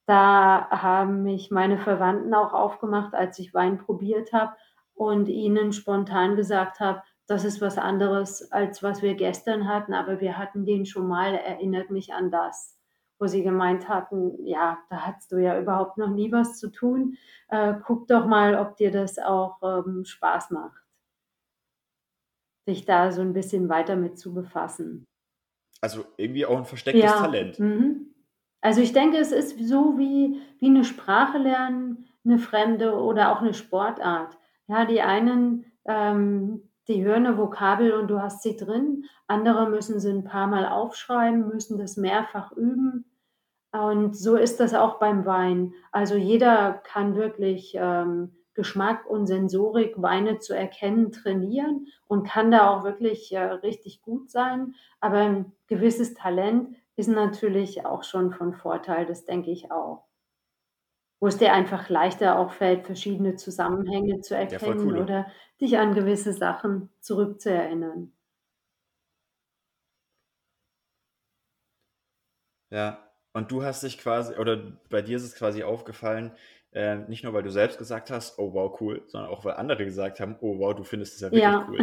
Da 0.06 0.70
haben 0.70 1.24
mich 1.24 1.50
meine 1.50 1.80
Verwandten 1.80 2.34
auch 2.34 2.54
aufgemacht, 2.54 3.16
als 3.16 3.40
ich 3.40 3.54
Wein 3.54 3.80
probiert 3.80 4.34
habe 4.34 4.56
und 4.94 5.28
ihnen 5.28 5.74
spontan 5.74 6.36
gesagt 6.36 6.80
habe, 6.80 7.02
das 7.28 7.44
ist 7.44 7.62
was 7.62 7.78
anderes, 7.78 8.52
als 8.52 8.84
was 8.84 9.02
wir 9.02 9.16
gestern 9.16 9.68
hatten, 9.68 9.94
aber 9.94 10.22
wir 10.22 10.38
hatten 10.38 10.66
den 10.66 10.86
schon 10.86 11.08
mal, 11.08 11.34
erinnert 11.34 11.90
mich 11.90 12.14
an 12.14 12.30
das, 12.30 12.78
wo 13.20 13.28
sie 13.28 13.44
gemeint 13.44 13.90
hatten, 13.90 14.46
ja, 14.46 14.78
da 14.90 15.08
hattest 15.08 15.32
du 15.32 15.38
ja 15.38 15.60
überhaupt 15.60 15.98
noch 15.98 16.10
nie 16.10 16.32
was 16.32 16.60
zu 16.60 16.70
tun. 16.70 17.18
Äh, 17.48 17.76
guck 17.86 18.08
doch 18.08 18.26
mal, 18.26 18.56
ob 18.56 18.76
dir 18.78 18.92
das 18.92 19.18
auch 19.18 19.58
ähm, 19.64 20.06
Spaß 20.06 20.52
macht, 20.52 20.84
sich 22.68 22.86
da 22.86 23.12
so 23.12 23.22
ein 23.22 23.34
bisschen 23.34 23.70
weiter 23.70 23.96
mit 23.96 24.20
zu 24.20 24.34
befassen. 24.34 25.06
Also 25.82 26.06
irgendwie 26.18 26.46
auch 26.46 26.58
ein 26.58 26.66
verstecktes 26.66 27.04
ja, 27.04 27.18
Talent. 27.18 27.60
Mhm. 27.60 28.14
Also 28.62 28.82
ich 28.82 28.94
denke, 28.94 29.18
es 29.18 29.32
ist 29.32 29.60
so 29.60 29.98
wie, 29.98 30.42
wie 30.60 30.68
eine 30.68 30.84
Sprache 30.84 31.38
lernen, 31.38 32.08
eine 32.24 32.40
fremde 32.40 32.96
oder 32.96 33.32
auch 33.32 33.42
eine 33.42 33.54
Sportart. 33.54 34.38
Ja, 34.68 34.86
die 34.86 35.02
einen 35.02 35.72
ähm, 35.86 36.68
die 36.88 37.04
hören 37.04 37.26
eine 37.26 37.38
Vokabel 37.38 37.94
und 37.94 38.08
du 38.08 38.22
hast 38.22 38.44
sie 38.44 38.56
drin. 38.56 39.06
Andere 39.28 39.70
müssen 39.70 40.00
sie 40.00 40.12
ein 40.12 40.24
paar 40.24 40.48
Mal 40.48 40.68
aufschreiben, 40.68 41.48
müssen 41.48 41.78
das 41.78 41.98
mehrfach 41.98 42.52
üben. 42.52 43.06
Und 43.72 44.16
so 44.16 44.36
ist 44.36 44.60
das 44.60 44.74
auch 44.74 45.00
beim 45.00 45.26
Wein. 45.26 45.74
Also 45.92 46.16
jeder 46.16 46.82
kann 46.84 47.16
wirklich 47.16 47.74
ähm, 47.76 48.36
Geschmack 48.54 49.06
und 49.06 49.28
Sensorik, 49.28 50.02
Weine 50.02 50.40
zu 50.40 50.56
erkennen, 50.56 51.12
trainieren 51.12 51.88
und 52.08 52.28
kann 52.28 52.52
da 52.52 52.70
auch 52.70 52.84
wirklich 52.84 53.34
äh, 53.34 53.40
richtig 53.40 54.02
gut 54.02 54.30
sein. 54.30 54.76
Aber 55.02 55.18
ein 55.18 55.52
gewisses 55.68 56.14
Talent 56.14 56.76
ist 56.96 57.10
natürlich 57.10 57.86
auch 57.86 58.04
schon 58.04 58.32
von 58.32 58.54
Vorteil, 58.54 59.06
das 59.06 59.26
denke 59.26 59.52
ich 59.52 59.72
auch 59.72 60.05
wo 61.20 61.28
es 61.28 61.38
dir 61.38 61.54
einfach 61.54 61.90
leichter 61.90 62.38
auch 62.38 62.52
fällt, 62.52 62.86
verschiedene 62.86 63.36
Zusammenhänge 63.36 64.22
zu 64.22 64.36
erkennen 64.36 64.88
cool. 64.88 64.98
oder 64.98 65.28
dich 65.62 65.78
an 65.78 65.94
gewisse 65.94 66.34
Sachen 66.34 66.90
zurückzuerinnern. 67.00 68.12
Ja, 72.72 73.06
und 73.34 73.52
du 73.52 73.64
hast 73.64 73.84
dich 73.84 73.98
quasi, 73.98 74.36
oder 74.36 74.58
bei 74.90 75.02
dir 75.02 75.18
ist 75.18 75.24
es 75.24 75.36
quasi 75.36 75.64
aufgefallen, 75.64 76.32
äh, 76.72 76.98
nicht 77.08 77.24
nur 77.24 77.34
weil 77.34 77.44
du 77.44 77.52
selbst 77.52 77.78
gesagt 77.78 78.12
hast, 78.12 78.38
oh 78.38 78.54
wow, 78.54 78.80
cool, 78.82 79.04
sondern 79.08 79.30
auch 79.30 79.46
weil 79.46 79.54
andere 79.54 79.86
gesagt 79.86 80.20
haben, 80.20 80.36
oh 80.42 80.60
wow, 80.60 80.76
du 80.76 80.84
findest 80.84 81.16
es 81.16 81.22
ja 81.22 81.28
wirklich 81.28 81.44
ja. 81.44 81.68
cool. 81.70 81.80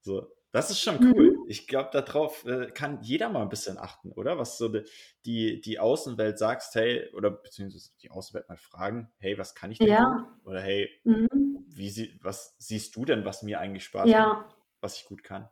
So, 0.00 0.26
das 0.52 0.70
ist 0.70 0.80
schon 0.80 0.98
cool. 1.16 1.33
Ich 1.48 1.66
glaube, 1.66 1.90
darauf 1.92 2.44
äh, 2.46 2.70
kann 2.70 3.02
jeder 3.02 3.28
mal 3.28 3.42
ein 3.42 3.48
bisschen 3.48 3.78
achten, 3.78 4.12
oder? 4.12 4.38
Was 4.38 4.58
so 4.58 4.68
die, 4.68 4.84
die, 5.24 5.60
die 5.60 5.78
Außenwelt 5.78 6.38
sagst, 6.38 6.74
hey, 6.74 7.10
oder 7.14 7.30
beziehungsweise 7.30 7.90
die 8.02 8.10
Außenwelt 8.10 8.48
mal 8.48 8.56
fragen, 8.56 9.12
hey, 9.18 9.38
was 9.38 9.54
kann 9.54 9.70
ich 9.72 9.78
denn 9.78 9.88
ja. 9.88 10.04
gut? 10.04 10.46
Oder 10.46 10.60
hey, 10.60 10.90
mhm. 11.04 11.28
wie 11.68 11.90
sie, 11.90 12.18
was 12.22 12.56
siehst 12.58 12.96
du 12.96 13.04
denn, 13.04 13.24
was 13.24 13.42
mir 13.42 13.60
eigentlich 13.60 13.84
Spaß 13.84 14.08
ja. 14.08 14.26
macht, 14.26 14.56
was 14.80 14.96
ich 14.96 15.04
gut 15.06 15.22
kann? 15.24 15.48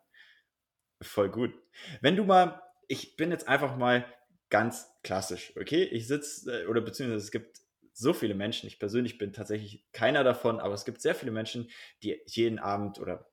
Voll 1.00 1.30
gut. 1.30 1.52
Wenn 2.00 2.16
du 2.16 2.24
mal, 2.24 2.62
ich 2.88 3.16
bin 3.16 3.30
jetzt 3.30 3.48
einfach 3.48 3.76
mal 3.76 4.04
ganz 4.50 4.88
klassisch, 5.02 5.52
okay? 5.56 5.84
Ich 5.84 6.06
sitze, 6.06 6.62
äh, 6.62 6.66
oder 6.66 6.80
beziehungsweise 6.80 7.24
es 7.24 7.30
gibt 7.30 7.62
so 7.94 8.12
viele 8.12 8.34
Menschen, 8.34 8.66
ich 8.66 8.78
persönlich 8.78 9.18
bin 9.18 9.32
tatsächlich 9.32 9.84
keiner 9.92 10.24
davon, 10.24 10.60
aber 10.60 10.74
es 10.74 10.84
gibt 10.84 11.00
sehr 11.00 11.14
viele 11.14 11.32
Menschen, 11.32 11.70
die 12.02 12.20
jeden 12.26 12.58
Abend 12.58 12.98
oder 12.98 13.31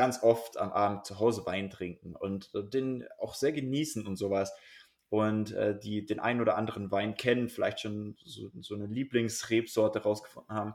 ganz 0.00 0.22
oft 0.22 0.56
am 0.56 0.72
Abend 0.72 1.04
zu 1.04 1.18
Hause 1.18 1.44
Wein 1.44 1.68
trinken 1.68 2.16
und 2.16 2.48
äh, 2.54 2.64
den 2.64 3.06
auch 3.18 3.34
sehr 3.34 3.52
genießen 3.52 4.06
und 4.06 4.16
sowas. 4.16 4.50
Und 5.10 5.52
äh, 5.52 5.78
die 5.78 6.06
den 6.06 6.20
einen 6.20 6.40
oder 6.40 6.56
anderen 6.56 6.90
Wein 6.90 7.16
kennen, 7.16 7.50
vielleicht 7.50 7.80
schon 7.80 8.16
so, 8.24 8.50
so 8.62 8.74
eine 8.74 8.86
Lieblingsrebsorte 8.86 10.02
rausgefunden 10.02 10.56
haben. 10.56 10.74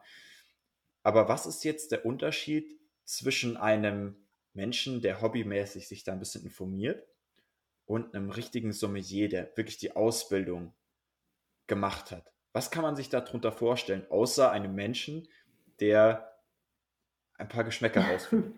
Aber 1.01 1.27
was 1.27 1.48
ist 1.48 1.63
jetzt 1.63 1.91
der 1.91 2.05
Unterschied 2.05 2.79
zwischen 3.03 3.58
einem 3.58 4.15
Menschen, 4.53 5.01
der 5.01 5.22
hobbymäßig 5.22 5.88
sich 5.88 6.03
da 6.03 6.12
ein 6.12 6.20
bisschen 6.20 6.44
informiert 6.44 7.03
und 7.88 8.13
einem 8.13 8.29
richtigen 8.29 8.74
Sommelier, 8.74 9.27
der 9.27 9.58
wirklich 9.58 9.77
die 9.77 9.96
Ausbildung 9.96 10.75
gemacht 11.65 12.12
hat. 12.12 12.32
Was 12.53 12.70
kann 12.70 12.84
man 12.84 12.96
sich 12.96 13.10
darunter 13.10 13.51
vorstellen, 13.51 14.05
außer 14.12 14.51
einem 14.51 14.75
Menschen, 14.75 15.27
der 15.79 16.39
ein 17.39 17.50
paar 17.50 17.63
Geschmäcker 17.63 18.01
rausfindet? 18.12 18.53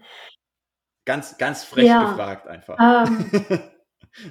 Ganz, 1.07 1.37
ganz 1.39 1.63
frech 1.63 1.87
ja, 1.87 2.11
gefragt 2.11 2.47
einfach. 2.47 2.77
Ähm, 2.79 3.25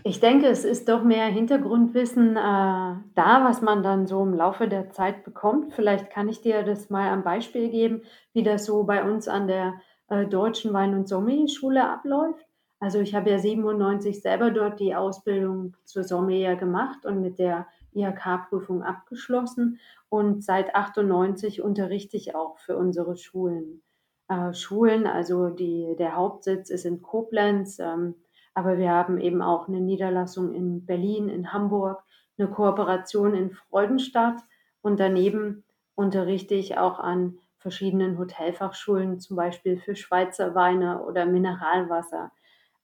ich 0.05 0.21
denke, 0.21 0.47
es 0.47 0.65
ist 0.65 0.89
doch 0.89 1.03
mehr 1.03 1.27
Hintergrundwissen 1.27 2.37
äh, 2.37 2.41
da, 2.41 3.45
was 3.45 3.63
man 3.63 3.83
dann 3.83 4.07
so 4.07 4.23
im 4.23 4.35
Laufe 4.35 4.69
der 4.69 4.91
Zeit 4.91 5.25
bekommt. 5.25 5.73
Vielleicht 5.73 6.11
kann 6.11 6.29
ich 6.29 6.43
dir 6.43 6.63
das 6.63 6.91
mal 6.91 7.09
am 7.09 7.25
Beispiel 7.25 7.71
geben, 7.71 8.03
wie 8.35 8.45
das 8.45 8.67
so 8.67 8.85
bei 8.85 9.03
uns 9.03 9.27
an 9.27 9.49
der 9.49 9.75
äh, 10.09 10.27
Deutschen 10.27 10.73
Wein- 10.73 10.95
und 10.95 11.09
Sommelier-Schule 11.09 11.89
abläuft. 11.89 12.47
Also 12.79 13.01
ich 13.01 13.15
habe 13.15 13.31
ja 13.31 13.39
97 13.39 14.21
selber 14.21 14.51
dort 14.51 14.79
die 14.79 14.95
Ausbildung 14.95 15.75
zur 15.85 16.05
Sommelier 16.05 16.57
gemacht 16.57 17.07
und 17.07 17.23
mit 17.23 17.39
der 17.39 17.67
IHK-Prüfung 17.95 18.83
abgeschlossen. 18.83 19.81
Und 20.11 20.45
seit 20.45 20.75
98 20.75 21.63
unterrichte 21.63 22.19
ich 22.19 22.35
auch 22.35 22.59
für 22.59 22.77
unsere 22.77 23.17
Schulen. 23.17 23.83
Äh, 24.29 24.53
Schulen, 24.55 25.07
also 25.07 25.51
die, 25.51 25.95
der 25.99 26.17
Hauptsitz 26.17 26.71
ist 26.71 26.85
in 26.85 27.03
Koblenz. 27.03 27.79
Ähm, 27.79 28.17
aber 28.55 28.79
wir 28.79 28.91
haben 28.91 29.19
eben 29.19 29.43
auch 29.43 29.69
eine 29.69 29.81
Niederlassung 29.81 30.55
in 30.55 30.85
Berlin, 30.87 31.29
in 31.29 31.53
Hamburg, 31.53 32.03
eine 32.39 32.49
Kooperation 32.49 33.35
in 33.35 33.51
Freudenstadt 33.51 34.41
und 34.83 34.99
daneben 34.99 35.65
unterrichte 35.95 36.55
ich 36.55 36.79
auch 36.79 36.99
an 36.99 37.39
verschiedenen 37.59 38.19
Hotelfachschulen, 38.19 39.21
zum 39.21 39.37
Beispiel 39.37 39.79
für 39.79 39.97
Schweizer 39.97 40.55
Weine 40.55 41.03
oder 41.05 41.27
Mineralwasser. 41.27 42.31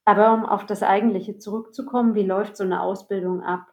Aber 0.05 0.33
um 0.33 0.45
auf 0.45 0.65
das 0.65 0.83
Eigentliche 0.83 1.37
zurückzukommen, 1.37 2.15
wie 2.15 2.23
läuft 2.23 2.57
so 2.57 2.63
eine 2.63 2.81
Ausbildung 2.81 3.41
ab? 3.41 3.67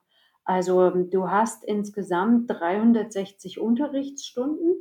Also 0.45 0.91
du 0.91 1.31
hast 1.31 1.65
insgesamt 1.65 2.51
360 2.51 3.61
Unterrichtsstunden 3.61 4.77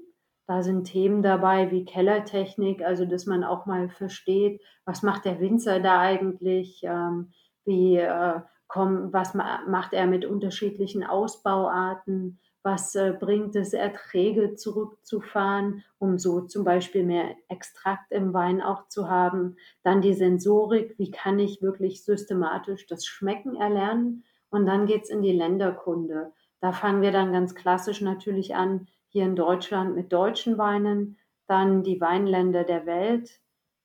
da 0.50 0.64
sind 0.64 0.86
Themen 0.86 1.22
dabei 1.22 1.70
wie 1.70 1.86
Kellertechnik, 1.86 2.82
also 2.82 3.06
dass 3.06 3.28
man 3.28 3.44
auch 3.44 3.68
mal 3.68 3.88
versteht, 3.88 4.64
was 4.84 5.04
macht 5.04 5.26
der 5.26 5.40
Winzer 5.40 5.80
da 5.80 6.00
eigentlich, 6.00 6.82
ähm, 6.82 7.34
wie 7.66 7.98
äh, 7.98 8.42
komm, 8.66 9.14
was 9.14 9.36
ma 9.36 9.62
macht 9.68 9.94
er 9.94 10.08
mit 10.08 10.26
unterschiedlichen 10.26 11.04
Ausbauarten, 11.04 12.40
was 12.64 12.96
äh, 12.96 13.14
bringt 13.20 13.56
es, 13.56 13.74
Erträge 13.74 14.56
zurückzufahren, 14.56 15.84
um 16.00 16.18
so 16.18 16.42
zum 16.42 16.64
Beispiel 16.64 17.04
mehr 17.04 17.36
Extrakt 17.48 18.12
im 18.12 18.34
Wein 18.34 18.60
auch 18.60 18.88
zu 18.88 19.08
haben. 19.08 19.56
Dann 19.84 20.02
die 20.02 20.16
Sensorik, 20.16 20.98
wie 20.98 21.12
kann 21.12 21.38
ich 21.38 21.62
wirklich 21.62 22.04
systematisch 22.04 22.88
das 22.88 23.06
Schmecken 23.06 23.56
erlernen? 23.56 24.24
Und 24.50 24.66
dann 24.66 24.88
geht's 24.88 25.12
in 25.12 25.22
die 25.22 25.32
Länderkunde. 25.32 26.32
Da 26.60 26.72
fangen 26.72 27.04
wir 27.04 27.12
dann 27.12 27.32
ganz 27.32 27.54
klassisch 27.54 28.02
natürlich 28.02 28.56
an, 28.56 28.88
hier 29.10 29.26
in 29.26 29.36
Deutschland 29.36 29.96
mit 29.96 30.14
deutschen 30.14 30.58
Weinen, 30.58 31.18
dann 31.48 31.84
die 31.84 32.00
Weinländer 32.00 32.64
der 32.64 32.86
Welt, 32.86 33.40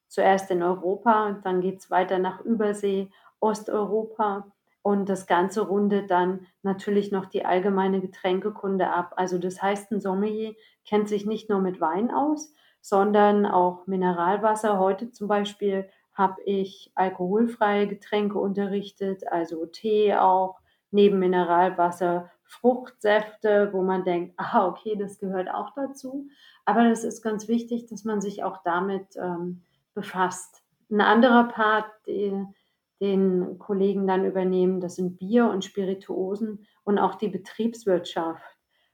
zuerst 0.09 0.50
in 0.50 0.62
Europa, 0.62 1.40
dann 1.43 1.61
geht 1.61 1.81
es 1.81 1.90
weiter 1.90 2.19
nach 2.19 2.40
Übersee, 2.40 3.11
Osteuropa 3.40 4.52
und 4.83 5.09
das 5.09 5.26
Ganze 5.26 5.62
rundet 5.62 6.11
dann 6.11 6.47
natürlich 6.62 7.11
noch 7.11 7.25
die 7.26 7.45
allgemeine 7.45 8.00
Getränkekunde 8.00 8.90
ab. 8.90 9.14
Also 9.16 9.38
das 9.38 9.62
heißt, 9.62 9.90
ein 9.90 10.00
Sommelier 10.00 10.54
kennt 10.87 11.09
sich 11.09 11.25
nicht 11.25 11.49
nur 11.49 11.61
mit 11.61 11.81
Wein 11.81 12.11
aus, 12.11 12.52
sondern 12.83 13.47
auch 13.47 13.87
Mineralwasser. 13.87 14.78
Heute 14.78 15.11
zum 15.11 15.26
Beispiel 15.26 15.88
habe 16.12 16.43
ich 16.45 16.93
alkoholfreie 16.95 17.88
Getränke 17.88 18.38
unterrichtet, 18.38 19.26
also 19.33 19.64
Tee 19.66 20.14
auch, 20.14 20.61
neben 20.90 21.19
Mineralwasser 21.19 22.31
Fruchtsäfte, 22.54 23.70
wo 23.73 23.82
man 23.82 24.04
denkt, 24.04 24.34
ah, 24.38 24.66
okay, 24.66 24.96
das 24.96 25.18
gehört 25.18 25.50
auch 25.50 25.71
dazu. 25.75 26.28
Aber 26.64 26.88
das 26.88 27.04
ist 27.04 27.23
ganz 27.23 27.49
wichtig, 27.49 27.86
dass 27.86 28.04
man 28.04 28.21
sich 28.21 28.43
auch 28.43 28.62
damit 28.64 29.17
ähm, 29.17 29.62
befasst. 29.95 30.62
Ein 30.90 31.00
anderer 31.00 31.45
Part, 31.45 31.86
die, 32.06 32.45
den 33.00 33.58
Kollegen 33.58 34.06
dann 34.06 34.25
übernehmen, 34.25 34.80
das 34.80 34.97
sind 34.97 35.19
Bier 35.19 35.49
und 35.50 35.64
Spirituosen 35.64 36.67
und 36.84 36.99
auch 36.99 37.17
die 37.17 37.28
Betriebswirtschaft. 37.28 38.43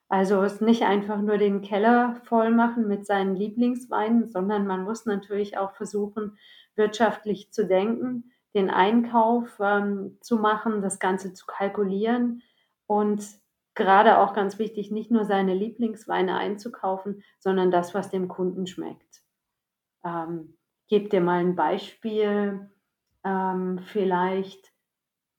Also 0.09 0.42
es 0.42 0.61
nicht 0.61 0.83
einfach 0.83 1.20
nur 1.20 1.38
den 1.38 1.62
Keller 1.62 2.16
voll 2.25 2.51
machen 2.51 2.88
mit 2.88 3.07
seinen 3.07 3.37
Lieblingsweinen, 3.37 4.29
sondern 4.29 4.66
man 4.66 4.83
muss 4.83 5.07
natürlich 5.07 5.57
auch 5.57 5.73
versuchen, 5.73 6.37
wirtschaftlich 6.75 7.53
zu 7.53 7.64
denken, 7.64 8.33
den 8.55 8.70
Einkauf 8.70 9.49
ähm, 9.61 10.18
zu 10.20 10.37
machen, 10.37 10.83
das 10.83 10.99
Ganze 10.99 11.33
zu 11.33 11.46
kalkulieren 11.46 12.42
und 12.87 13.23
gerade 13.74 14.18
auch 14.18 14.35
ganz 14.35 14.59
wichtig, 14.59 14.90
nicht 14.90 15.11
nur 15.11 15.24
seine 15.24 15.54
Lieblingsweine 15.54 16.37
einzukaufen, 16.37 17.22
sondern 17.38 17.70
das, 17.70 17.94
was 17.94 18.11
dem 18.11 18.28
Kunden 18.28 18.66
schmeckt. 18.66 19.22
Ähm, 20.04 20.56
gebe 20.88 21.09
dir 21.09 21.20
mal 21.20 21.40
ein 21.40 21.56
Beispiel. 21.56 22.70
Ähm, 23.24 23.80
vielleicht 23.85 24.72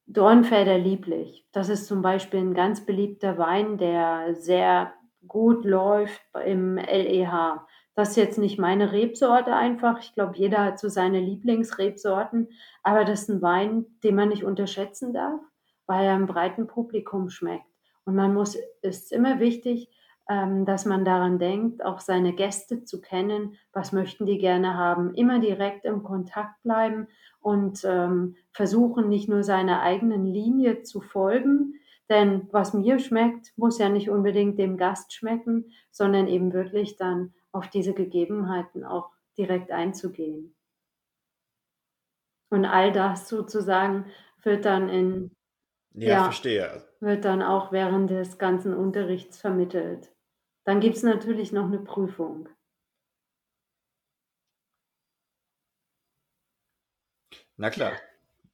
Dornfelder 0.08 0.78
Lieblich. 0.78 1.48
Das 1.52 1.70
ist 1.70 1.88
zum 1.88 2.02
Beispiel 2.02 2.42
ein 2.42 2.54
ganz 2.54 2.86
beliebter 2.86 3.38
Wein, 3.38 3.78
der 3.78 4.36
sehr 4.36 4.94
gut 5.28 5.64
läuft 5.66 6.22
im 6.46 6.78
LEH. 6.78 7.66
Das 7.96 8.10
ist 8.10 8.16
jetzt 8.16 8.38
nicht 8.38 8.58
meine 8.58 8.92
Rebsorte 8.92 9.54
einfach. 9.54 10.00
Ich 10.00 10.14
glaube, 10.14 10.38
jeder 10.38 10.64
hat 10.64 10.80
so 10.80 10.90
seine 10.90 11.20
Lieblingsrebsorten. 11.20 12.50
Aber 12.84 13.06
das 13.06 13.24
ist 13.24 13.30
ein 13.30 13.42
Wein, 13.42 13.86
den 14.04 14.16
man 14.16 14.30
nicht 14.30 14.44
unterschätzen 14.44 15.14
darf, 15.14 15.40
weil 15.86 16.06
er 16.06 16.16
einem 16.16 16.26
breiten 16.26 16.68
Publikum 16.68 17.30
schmeckt. 17.30 17.71
Und 18.06 18.16
man 18.16 18.34
muss, 18.34 18.58
ist 18.82 19.12
immer 19.12 19.40
wichtig, 19.40 19.90
ähm, 20.30 20.66
dass 20.66 20.86
man 20.86 21.06
daran 21.06 21.40
denkt, 21.40 21.84
auch 21.84 22.00
seine 22.00 22.34
Gäste 22.34 22.84
zu 22.84 23.02
kennen, 23.02 23.58
was 23.74 23.92
möchten 23.92 24.26
die 24.26 24.38
gerne 24.38 24.76
haben, 24.76 25.14
immer 25.14 25.40
direkt 25.40 25.86
im 25.86 26.04
Kontakt 26.04 26.62
bleiben 26.64 27.08
und 27.40 27.84
ähm, 27.84 28.36
versuchen, 28.52 29.10
nicht 29.10 29.28
nur 29.30 29.44
seiner 29.44 29.82
eigenen 29.82 30.26
Linie 30.26 30.84
zu 30.84 31.02
folgen, 31.02 31.76
denn 32.10 32.50
was 32.52 32.74
mir 32.74 33.00
schmeckt, 33.00 33.54
muss 33.58 33.78
ja 33.78 33.90
nicht 33.90 34.10
unbedingt 34.10 34.60
dem 34.60 34.78
Gast 34.78 35.14
schmecken, 35.14 35.72
sondern 35.92 36.28
eben 36.28 36.54
wirklich 36.54 36.98
dann 36.98 37.34
auf 37.52 37.70
diese 37.70 37.94
Gegebenheiten 37.94 38.84
auch 38.84 39.12
direkt 39.38 39.72
einzugehen. 39.72 40.54
Und 42.50 42.66
all 42.66 42.92
das 42.92 43.30
sozusagen 43.30 44.06
wird 44.44 44.66
dann 44.66 44.90
in 44.90 45.32
ja, 45.94 46.10
Ja, 46.10 46.24
verstehe. 46.26 46.84
Wird 47.02 47.26
dann 47.26 47.42
auch 47.42 47.72
während 47.72 48.10
des 48.10 48.38
ganzen 48.38 48.74
Unterrichts 48.74 49.40
vermittelt. 49.40 50.12
Dann 50.64 50.80
gibt 50.80 50.96
es 50.96 51.04
natürlich 51.04 51.52
noch 51.52 51.66
eine 51.66 51.80
Prüfung. 51.80 52.48
Na 57.58 57.70
klar. 57.70 57.94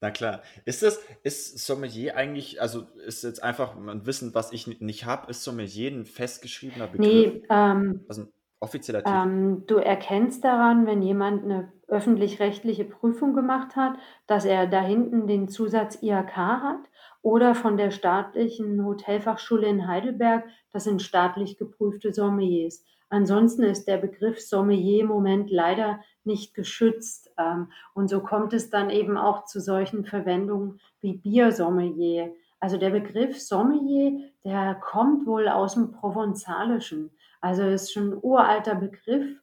Na 0.00 0.10
klar. 0.10 0.42
Ist 0.64 0.82
das, 0.82 1.00
ist 1.24 1.66
Sommelier 1.66 2.16
eigentlich, 2.16 2.60
also 2.62 2.82
ist 3.04 3.24
jetzt 3.24 3.42
einfach 3.42 3.76
ein 3.76 4.06
Wissen, 4.06 4.32
was 4.34 4.52
ich 4.52 4.80
nicht 4.80 5.04
habe, 5.04 5.28
ist 5.30 5.42
Sommelier 5.42 5.90
ein 5.90 6.04
festgeschriebener 6.04 6.86
Begriff? 6.86 7.34
Nee, 7.34 7.42
ähm, 7.50 8.04
Also 8.08 8.22
ein 8.22 8.32
offizieller 8.60 9.02
Titel? 9.02 9.16
ähm, 9.16 9.64
du 9.66 9.76
erkennst 9.76 10.44
daran, 10.44 10.86
wenn 10.86 11.02
jemand 11.02 11.44
eine 11.44 11.72
öffentlich-rechtliche 11.88 12.84
Prüfung 12.84 13.34
gemacht 13.34 13.74
hat, 13.74 13.98
dass 14.26 14.44
er 14.44 14.66
da 14.68 14.82
hinten 14.82 15.26
den 15.26 15.48
Zusatz 15.48 16.00
IHK 16.00 16.36
hat 16.36 16.88
oder 17.22 17.54
von 17.54 17.76
der 17.76 17.90
staatlichen 17.90 18.84
Hotelfachschule 18.84 19.66
in 19.66 19.86
Heidelberg, 19.86 20.44
das 20.72 20.84
sind 20.84 21.02
staatlich 21.02 21.58
geprüfte 21.58 22.12
Sommeliers. 22.12 22.84
Ansonsten 23.10 23.62
ist 23.62 23.88
der 23.88 23.96
Begriff 23.96 24.40
Sommelier 24.40 25.00
im 25.00 25.06
Moment 25.06 25.50
leider 25.50 26.00
nicht 26.24 26.54
geschützt. 26.54 27.32
Ähm, 27.38 27.72
und 27.94 28.08
so 28.08 28.20
kommt 28.20 28.52
es 28.52 28.70
dann 28.70 28.90
eben 28.90 29.16
auch 29.16 29.44
zu 29.46 29.60
solchen 29.60 30.04
Verwendungen 30.04 30.80
wie 31.00 31.16
Biersommelier. 31.16 32.32
Also 32.60 32.76
der 32.76 32.90
Begriff 32.90 33.40
Sommelier, 33.40 34.30
der 34.44 34.74
kommt 34.74 35.26
wohl 35.26 35.48
aus 35.48 35.74
dem 35.74 35.92
Provenzalischen. 35.92 37.10
Also 37.40 37.62
ist 37.62 37.92
schon 37.92 38.12
ein 38.12 38.18
uralter 38.20 38.74
Begriff. 38.74 39.40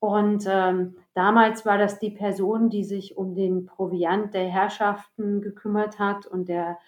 Und 0.00 0.44
ähm, 0.46 0.96
damals 1.14 1.66
war 1.66 1.76
das 1.76 1.98
die 1.98 2.10
Person, 2.10 2.70
die 2.70 2.84
sich 2.84 3.16
um 3.16 3.34
den 3.34 3.66
Proviant 3.66 4.32
der 4.32 4.46
Herrschaften 4.46 5.40
gekümmert 5.40 5.98
hat 5.98 6.26
und 6.26 6.48
der 6.48 6.78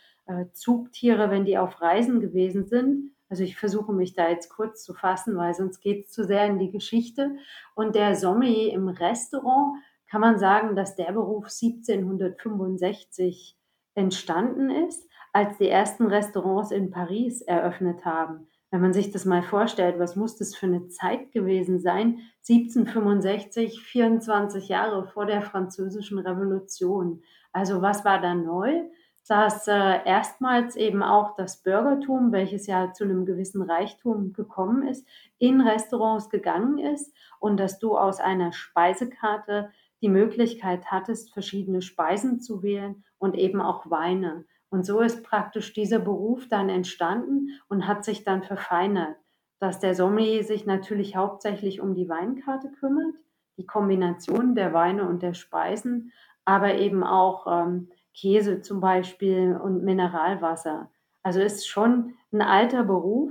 Zugtiere, 0.53 1.31
wenn 1.31 1.45
die 1.45 1.59
auf 1.59 1.81
Reisen 1.81 2.21
gewesen 2.21 2.67
sind. 2.67 3.13
Also 3.29 3.45
ich 3.45 3.57
versuche 3.57 3.93
mich 3.93 4.15
da 4.15 4.29
jetzt 4.29 4.49
kurz 4.49 4.83
zu 4.83 4.93
fassen, 4.93 5.37
weil 5.37 5.55
sonst 5.55 5.81
geht 5.81 6.07
es 6.07 6.13
zu 6.13 6.25
sehr 6.25 6.47
in 6.47 6.59
die 6.59 6.73
Geschichte. 6.73 7.37
Und 7.75 7.95
der 7.95 8.17
Sommelier 8.17 8.73
im 8.73 8.89
Restaurant 8.89 9.77
kann 10.11 10.21
man 10.21 10.39
sagen, 10.39 10.75
dass 10.75 10.97
der 10.97 11.13
Beruf 11.13 11.45
1765 11.45 13.57
entstanden 13.95 14.71
ist, 14.71 15.09
als 15.33 15.57
die 15.59 15.69
ersten 15.69 16.07
Restaurants 16.07 16.73
in 16.73 16.91
Paris 16.91 17.43
eröffnet 17.43 18.05
haben. 18.05 18.49
wenn 18.73 18.83
man 18.83 18.93
sich 18.93 19.11
das 19.11 19.25
mal 19.25 19.43
vorstellt, 19.43 19.99
was 19.99 20.15
muss 20.15 20.37
das 20.37 20.55
für 20.55 20.67
eine 20.67 20.87
Zeit 20.89 21.33
gewesen 21.33 21.81
sein? 21.81 22.21
1765, 22.49 23.83
24 23.83 24.69
Jahre 24.69 25.09
vor 25.09 25.27
der 25.27 25.43
Französischen 25.43 26.21
Revolution. 26.21 27.25
Also 27.53 27.83
was 27.83 28.05
war 28.05 28.21
da 28.21 28.35
neu? 28.35 28.83
Dass 29.29 29.69
äh, 29.69 30.05
erstmals 30.05 30.75
eben 30.75 31.03
auch 31.03 31.37
das 31.37 31.63
Bürgertum, 31.63 32.33
welches 32.33 32.67
ja 32.67 32.93
zu 32.93 33.05
einem 33.05 33.27
gewissen 33.27 33.63
Reichtum 33.63 34.33
gekommen 34.33 34.87
ist, 34.87 35.07
in 35.39 35.61
Restaurants 35.61 36.31
gegangen 36.31 36.79
ist 36.79 37.15
und 37.39 37.59
dass 37.59 37.79
du 37.79 37.97
aus 37.97 38.19
einer 38.19 38.53
Speisekarte 38.53 39.71
die 40.03 40.09
Möglichkeit 40.09 40.87
hattest, 40.87 41.33
verschiedene 41.33 41.83
Speisen 41.83 42.41
zu 42.41 42.63
wählen 42.63 43.05
und 43.19 43.37
eben 43.37 43.61
auch 43.61 43.91
Weine. 43.91 44.47
Und 44.71 44.87
so 44.87 45.01
ist 45.01 45.25
praktisch 45.25 45.73
dieser 45.73 45.99
Beruf 45.99 46.49
dann 46.49 46.69
entstanden 46.69 47.51
und 47.69 47.87
hat 47.87 48.05
sich 48.05 48.25
dann 48.25 48.43
verfeinert, 48.43 49.17
dass 49.59 49.81
der 49.81 49.95
Sommelier 49.95 50.45
sich 50.45 50.65
natürlich 50.65 51.17
hauptsächlich 51.17 51.81
um 51.81 51.95
die 51.95 52.09
Weinkarte 52.09 52.71
kümmert, 52.71 53.15
die 53.59 53.67
Kombination 53.67 54.55
der 54.55 54.73
Weine 54.73 55.07
und 55.07 55.23
der 55.23 55.35
Speisen, 55.35 56.13
aber 56.45 56.77
eben 56.77 57.05
auch 57.05 57.47
ähm, 57.47 57.91
Käse 58.15 58.61
zum 58.63 58.81
Beispiel 58.81 59.57
und 59.57 59.83
Mineralwasser. 59.83 60.91
Also 61.23 61.41
ist 61.41 61.69
schon 61.69 62.15
ein 62.33 62.43
alter 62.43 62.85
Beruf 62.85 63.31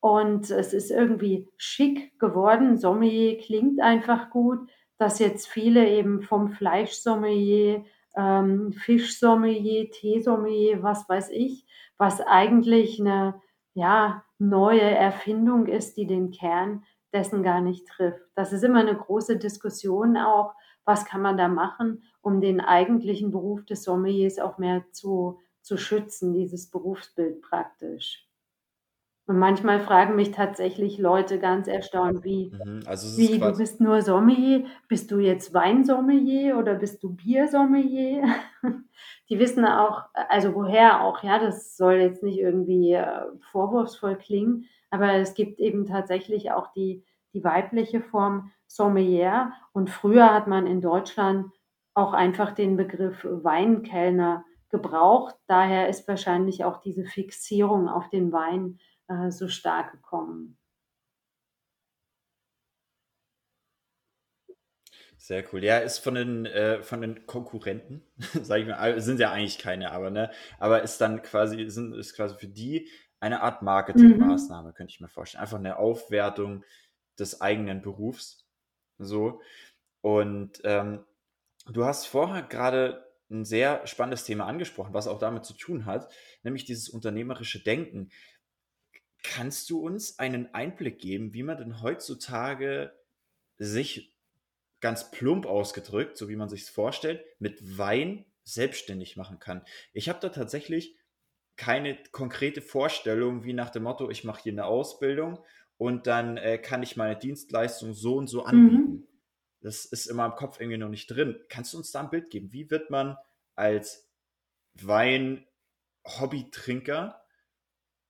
und 0.00 0.50
es 0.50 0.72
ist 0.72 0.90
irgendwie 0.90 1.48
schick 1.56 2.18
geworden. 2.18 2.78
Sommelier 2.78 3.38
klingt 3.38 3.80
einfach 3.80 4.30
gut, 4.30 4.68
dass 4.98 5.18
jetzt 5.18 5.48
viele 5.48 5.88
eben 5.88 6.22
vom 6.22 6.50
Fleischsommelier 6.50 7.84
ähm, 8.16 8.72
Fischsommelier, 8.72 9.90
Teesommelier, 9.90 10.82
was 10.82 11.08
weiß 11.08 11.30
ich, 11.30 11.66
was 11.98 12.20
eigentlich 12.20 12.98
eine 12.98 13.40
ja, 13.74 14.24
neue 14.38 14.80
Erfindung 14.80 15.66
ist, 15.66 15.96
die 15.96 16.06
den 16.06 16.30
Kern 16.30 16.84
dessen 17.12 17.42
gar 17.42 17.60
nicht 17.60 17.86
trifft. 17.86 18.22
Das 18.34 18.52
ist 18.52 18.64
immer 18.64 18.80
eine 18.80 18.96
große 18.96 19.36
Diskussion 19.36 20.16
auch, 20.16 20.54
was 20.84 21.04
kann 21.04 21.20
man 21.20 21.36
da 21.36 21.48
machen, 21.48 22.02
um 22.26 22.40
den 22.40 22.60
eigentlichen 22.60 23.30
Beruf 23.30 23.64
des 23.64 23.84
Sommeliers 23.84 24.40
auch 24.40 24.58
mehr 24.58 24.84
zu, 24.90 25.38
zu 25.62 25.76
schützen, 25.76 26.34
dieses 26.34 26.68
Berufsbild 26.68 27.40
praktisch. 27.40 28.28
Und 29.28 29.38
manchmal 29.38 29.78
fragen 29.80 30.16
mich 30.16 30.32
tatsächlich 30.32 30.98
Leute 30.98 31.38
ganz 31.38 31.68
erstaunt, 31.68 32.24
wie, 32.24 32.52
Mhm, 32.52 32.82
also 32.84 33.16
wie, 33.16 33.38
du 33.38 33.56
bist 33.56 33.80
nur 33.80 34.02
Sommelier, 34.02 34.66
bist 34.88 35.12
du 35.12 35.20
jetzt 35.20 35.54
Weinsommelier 35.54 36.58
oder 36.58 36.74
bist 36.74 37.00
du 37.04 37.14
Biersommelier? 37.14 38.24
Die 39.30 39.38
wissen 39.38 39.64
auch, 39.64 40.06
also 40.28 40.52
woher 40.54 41.04
auch, 41.04 41.22
ja, 41.22 41.38
das 41.38 41.76
soll 41.76 41.94
jetzt 41.94 42.24
nicht 42.24 42.40
irgendwie 42.40 42.92
äh, 42.94 43.22
vorwurfsvoll 43.52 44.16
klingen, 44.16 44.66
aber 44.90 45.14
es 45.14 45.34
gibt 45.34 45.60
eben 45.60 45.86
tatsächlich 45.86 46.50
auch 46.50 46.72
die, 46.72 47.04
die 47.34 47.44
weibliche 47.44 48.00
Form 48.00 48.50
Sommelier 48.66 49.52
und 49.72 49.90
früher 49.90 50.34
hat 50.34 50.48
man 50.48 50.66
in 50.66 50.80
Deutschland 50.80 51.52
auch 51.96 52.12
einfach 52.12 52.52
den 52.52 52.76
Begriff 52.76 53.24
Weinkellner 53.24 54.44
gebraucht. 54.68 55.34
Daher 55.46 55.88
ist 55.88 56.06
wahrscheinlich 56.06 56.64
auch 56.64 56.80
diese 56.82 57.04
Fixierung 57.04 57.88
auf 57.88 58.10
den 58.10 58.32
Wein 58.32 58.78
äh, 59.08 59.30
so 59.30 59.48
stark 59.48 59.92
gekommen. 59.92 60.58
Sehr 65.16 65.42
cool. 65.52 65.64
Ja, 65.64 65.78
ist 65.78 65.98
von 65.98 66.14
den, 66.14 66.46
äh, 66.46 66.82
von 66.82 67.00
den 67.00 67.26
Konkurrenten, 67.26 68.02
sage 68.42 68.62
ich 68.62 68.68
mal, 68.68 69.00
sind 69.00 69.18
ja 69.18 69.32
eigentlich 69.32 69.58
keine, 69.58 69.90
aber 69.92 70.10
ne, 70.10 70.30
aber 70.58 70.82
ist 70.82 71.00
dann 71.00 71.22
quasi, 71.22 71.68
sind, 71.70 71.94
ist 71.94 72.14
quasi 72.14 72.36
für 72.38 72.46
die 72.48 72.88
eine 73.20 73.40
Art 73.42 73.62
Mhm. 73.62 73.66
Marketingmaßnahme, 73.66 74.72
könnte 74.74 74.92
ich 74.92 75.00
mir 75.00 75.08
vorstellen. 75.08 75.40
Einfach 75.42 75.58
eine 75.58 75.78
Aufwertung 75.78 76.64
des 77.18 77.40
eigenen 77.40 77.80
Berufs. 77.80 78.46
So. 78.98 79.40
Und 80.02 80.60
ähm, 80.64 81.04
du 81.74 81.84
hast 81.84 82.06
vorher 82.06 82.42
gerade 82.42 83.06
ein 83.30 83.44
sehr 83.44 83.86
spannendes 83.86 84.24
Thema 84.24 84.46
angesprochen, 84.46 84.94
was 84.94 85.08
auch 85.08 85.18
damit 85.18 85.44
zu 85.44 85.54
tun 85.54 85.84
hat, 85.84 86.12
nämlich 86.42 86.64
dieses 86.64 86.88
unternehmerische 86.88 87.62
Denken. 87.62 88.10
Kannst 89.22 89.68
du 89.70 89.80
uns 89.80 90.18
einen 90.18 90.54
Einblick 90.54 91.00
geben, 91.00 91.34
wie 91.34 91.42
man 91.42 91.58
denn 91.58 91.82
heutzutage 91.82 92.92
sich 93.58 94.14
ganz 94.80 95.10
plump 95.10 95.46
ausgedrückt, 95.46 96.16
so 96.16 96.28
wie 96.28 96.36
man 96.36 96.48
sich 96.48 96.62
es 96.62 96.68
vorstellt, 96.68 97.24
mit 97.40 97.78
Wein 97.78 98.24
selbstständig 98.44 99.16
machen 99.16 99.40
kann? 99.40 99.64
Ich 99.92 100.08
habe 100.08 100.20
da 100.20 100.28
tatsächlich 100.28 100.96
keine 101.56 101.98
konkrete 102.12 102.60
Vorstellung, 102.60 103.42
wie 103.42 103.54
nach 103.54 103.70
dem 103.70 103.84
Motto, 103.84 104.10
ich 104.10 104.24
mache 104.24 104.42
hier 104.42 104.52
eine 104.52 104.66
Ausbildung 104.66 105.40
und 105.78 106.06
dann 106.06 106.36
äh, 106.36 106.58
kann 106.58 106.82
ich 106.82 106.96
meine 106.96 107.18
Dienstleistung 107.18 107.94
so 107.94 108.16
und 108.16 108.28
so 108.28 108.44
anbieten. 108.44 108.82
Mhm. 108.82 109.08
Das 109.66 109.84
ist 109.84 110.06
immer 110.06 110.26
im 110.26 110.34
Kopf 110.36 110.60
irgendwie 110.60 110.78
noch 110.78 110.88
nicht 110.88 111.06
drin. 111.08 111.40
Kannst 111.48 111.72
du 111.74 111.78
uns 111.78 111.90
da 111.92 112.00
ein 112.02 112.10
Bild 112.10 112.30
geben? 112.30 112.52
Wie 112.52 112.70
wird 112.70 112.90
man 112.90 113.16
als 113.56 114.08
Wein-Hobbytrinker 114.74 117.22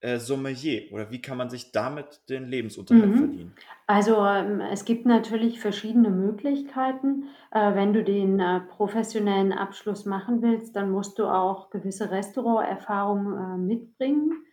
äh, 0.00 0.18
Sommelier 0.18 0.90
oder 0.92 1.10
wie 1.10 1.20
kann 1.22 1.36
man 1.38 1.50
sich 1.50 1.72
damit 1.72 2.28
den 2.30 2.46
Lebensunterhalt 2.48 3.12
Mhm. 3.12 3.16
verdienen? 3.16 3.58
Also, 3.86 4.16
ähm, 4.24 4.60
es 4.60 4.84
gibt 4.84 5.06
natürlich 5.06 5.60
verschiedene 5.60 6.10
Möglichkeiten. 6.10 7.24
Äh, 7.50 7.74
wenn 7.74 7.92
du 7.92 8.04
den, 8.04 8.38
äh, 8.40 8.60
professionellen 8.60 9.52
Abschluss 9.52 10.06
machen 10.06 10.42
willst, 10.42 10.76
dann 10.76 10.90
musst 10.90 11.18
du 11.18 11.26
auch 11.26 11.70
gewisse 11.70 12.10
Restauranterfahrung, 12.10 13.38
äh, 13.38 13.56
mitbringen 13.58 14.45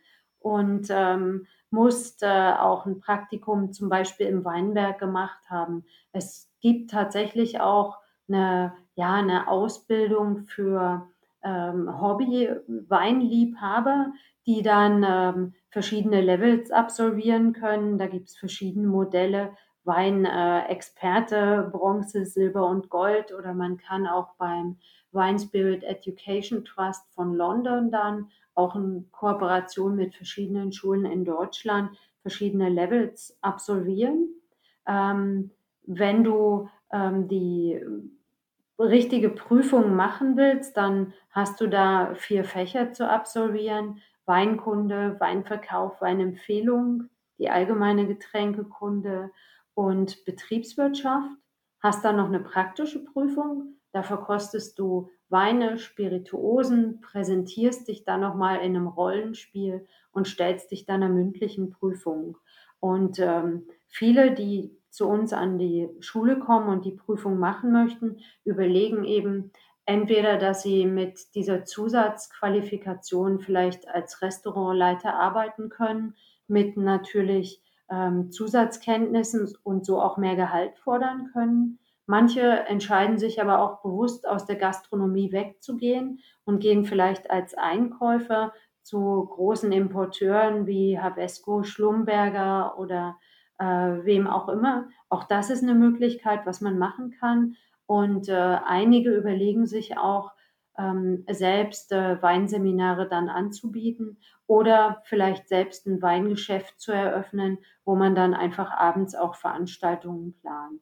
und, 0.43 0.87
ähm, 0.89 1.47
musst, 1.69 2.23
äh, 2.23 2.53
auch 2.59 2.85
ein 2.85 2.99
Praktikum 2.99 3.71
zum 3.73 3.89
Beispiel 3.89 4.27
im 4.27 4.45
Weinberg 4.45 4.99
gemacht 4.99 5.49
haben. 5.49 5.85
Es 6.11 6.51
gibt 6.61 6.91
tatsächlich 6.91 7.59
auch 7.61 7.97
eine 8.27 8.73
ja, 8.95 9.13
eine 9.15 9.47
Ausbildung 9.47 10.43
für, 10.43 11.07
ähm, 11.43 11.99
Hobby-Weinliebhaber, 11.99 14.13
die 14.45 14.61
dann, 14.61 15.03
ähm, 15.07 15.53
verschiedene 15.69 16.21
Levels 16.21 16.69
absolvieren 16.71 17.53
können. 17.53 17.97
Da 17.97 18.07
gibt's 18.07 18.37
verschiedene 18.37 18.87
Modelle, 18.87 19.55
Weinexperte, 19.83 21.65
äh, 21.67 21.71
Bronze, 21.71 22.25
Silber 22.25 22.67
und 22.67 22.89
Gold 22.89 23.33
oder 23.33 23.53
man 23.53 23.77
kann 23.77 24.07
auch 24.07 24.35
beim 24.37 24.77
Wine 25.11 25.39
Spirit 25.39 25.83
Education 25.83 26.63
Trust 26.65 27.03
von 27.13 27.35
London 27.35 27.91
dann 27.91 28.29
auch 28.55 28.75
in 28.75 29.09
Kooperation 29.11 29.95
mit 29.95 30.15
verschiedenen 30.15 30.71
Schulen 30.71 31.05
in 31.05 31.25
Deutschland 31.25 31.97
verschiedene 32.21 32.69
Levels 32.69 33.37
absolvieren. 33.41 34.29
Ähm, 34.87 35.51
wenn 35.85 36.23
du, 36.23 36.69
ähm, 36.91 37.27
die 37.27 37.81
richtige 38.79 39.29
Prüfung 39.29 39.95
machen 39.95 40.35
willst, 40.37 40.77
dann 40.77 41.13
hast 41.29 41.61
du 41.61 41.67
da 41.67 42.13
4 42.15 42.43
Fächer 42.43 42.91
zu 42.91 43.09
absolvieren: 43.09 44.01
Weinkunde, 44.25 45.17
Weinverkauf, 45.19 46.01
Weinempfehlung, 46.01 47.09
die 47.37 47.49
allgemeine 47.49 48.07
Getränkekunde 48.07 49.31
und 49.73 50.23
Betriebswirtschaft. 50.25 51.29
Hast 51.81 52.05
dann 52.05 52.17
noch 52.17 52.27
eine 52.27 52.39
praktische 52.39 53.03
Prüfung. 53.03 53.75
Da 53.91 54.03
verkostest 54.03 54.79
du 54.79 55.09
Weine, 55.33 55.79
Spirituosen, 55.79 57.01
präsentierst 57.01 57.89
dich 57.89 58.05
dann 58.05 58.21
noch 58.21 58.35
mal 58.35 58.57
in 58.57 58.77
einem 58.77 58.87
Rollenspiel 58.87 59.87
und 60.13 60.27
stellst 60.29 60.71
dich 60.71 60.85
dann 60.87 61.01
'ner 61.01 61.09
mündlichen 61.09 61.71
Prüfung. 61.71 62.37
Und, 62.81 63.19
ähm, 63.19 63.67
viele, 63.89 64.33
die 64.33 64.77
zu 64.91 65.09
uns 65.09 65.33
an 65.33 65.59
die 65.59 65.89
Schule 66.01 66.39
kommen 66.39 66.69
und 66.69 66.85
die 66.85 66.93
Prüfung 66.93 67.39
machen 67.39 67.73
möchten, 67.73 68.17
überlegen 68.45 69.05
eben 69.05 69.51
entweder, 69.87 70.37
dass 70.37 70.63
sie 70.63 70.85
mit 70.87 71.35
dieser 71.35 71.65
Zusatzqualifikation 71.65 73.39
vielleicht 73.41 73.89
als 73.89 74.21
Restaurantleiter 74.21 75.15
arbeiten 75.15 75.69
können, 75.69 76.15
mit 76.47 76.77
natürlich, 76.77 77.61
ähm, 77.91 78.31
Zusatzkenntnissen 78.31 79.49
und 79.63 79.85
so 79.85 80.01
auch 80.01 80.17
mehr 80.17 80.35
Gehalt 80.37 80.77
fordern 80.79 81.29
können. 81.33 81.79
Manche 82.07 82.41
entscheiden 82.67 83.17
sich 83.17 83.41
aber 83.41 83.59
auch 83.59 83.81
bewusst, 83.81 84.27
aus 84.27 84.45
der 84.45 84.57
Gastronomie 84.57 85.31
wegzugehen 85.31 86.19
und 86.45 86.59
gehen 86.59 86.85
vielleicht 86.85 87.31
als 87.31 87.53
Einkäufer 87.55 88.53
zu 88.81 89.25
großen 89.31 89.71
Importeuren 89.71 90.67
wie 90.67 90.99
Havesco, 90.99 91.63
Schlumberger 91.63 92.77
oder, 92.77 93.17
äh, 93.59 93.65
wem 93.65 94.27
auch 94.27 94.49
immer. 94.49 94.89
Auch 95.09 95.23
das 95.23 95.49
ist 95.49 95.63
'ne 95.63 95.75
Möglichkeit, 95.75 96.45
was 96.45 96.59
man 96.61 96.77
machen 96.77 97.11
kann. 97.19 97.55
Und, 97.85 98.27
äh, 98.29 98.33
einige 98.65 99.11
überlegen 99.15 99.65
sich 99.65 99.97
auch, 99.97 100.31
ähm, 100.77 101.23
selbst, 101.29 101.91
äh, 101.93 102.21
Weinseminare 102.21 103.07
dann 103.07 103.29
anzubieten 103.29 104.17
oder 104.47 105.01
vielleicht 105.05 105.47
selbst 105.47 105.87
'n 105.87 106.01
Weingeschäft 106.01 106.79
zu 106.81 106.91
eröffnen, 106.91 107.59
wo 107.85 107.95
man 107.95 108.15
dann 108.15 108.33
einfach 108.33 108.71
abends 108.71 109.15
auch 109.15 109.35
Veranstaltungen 109.35 110.33
plant. 110.41 110.81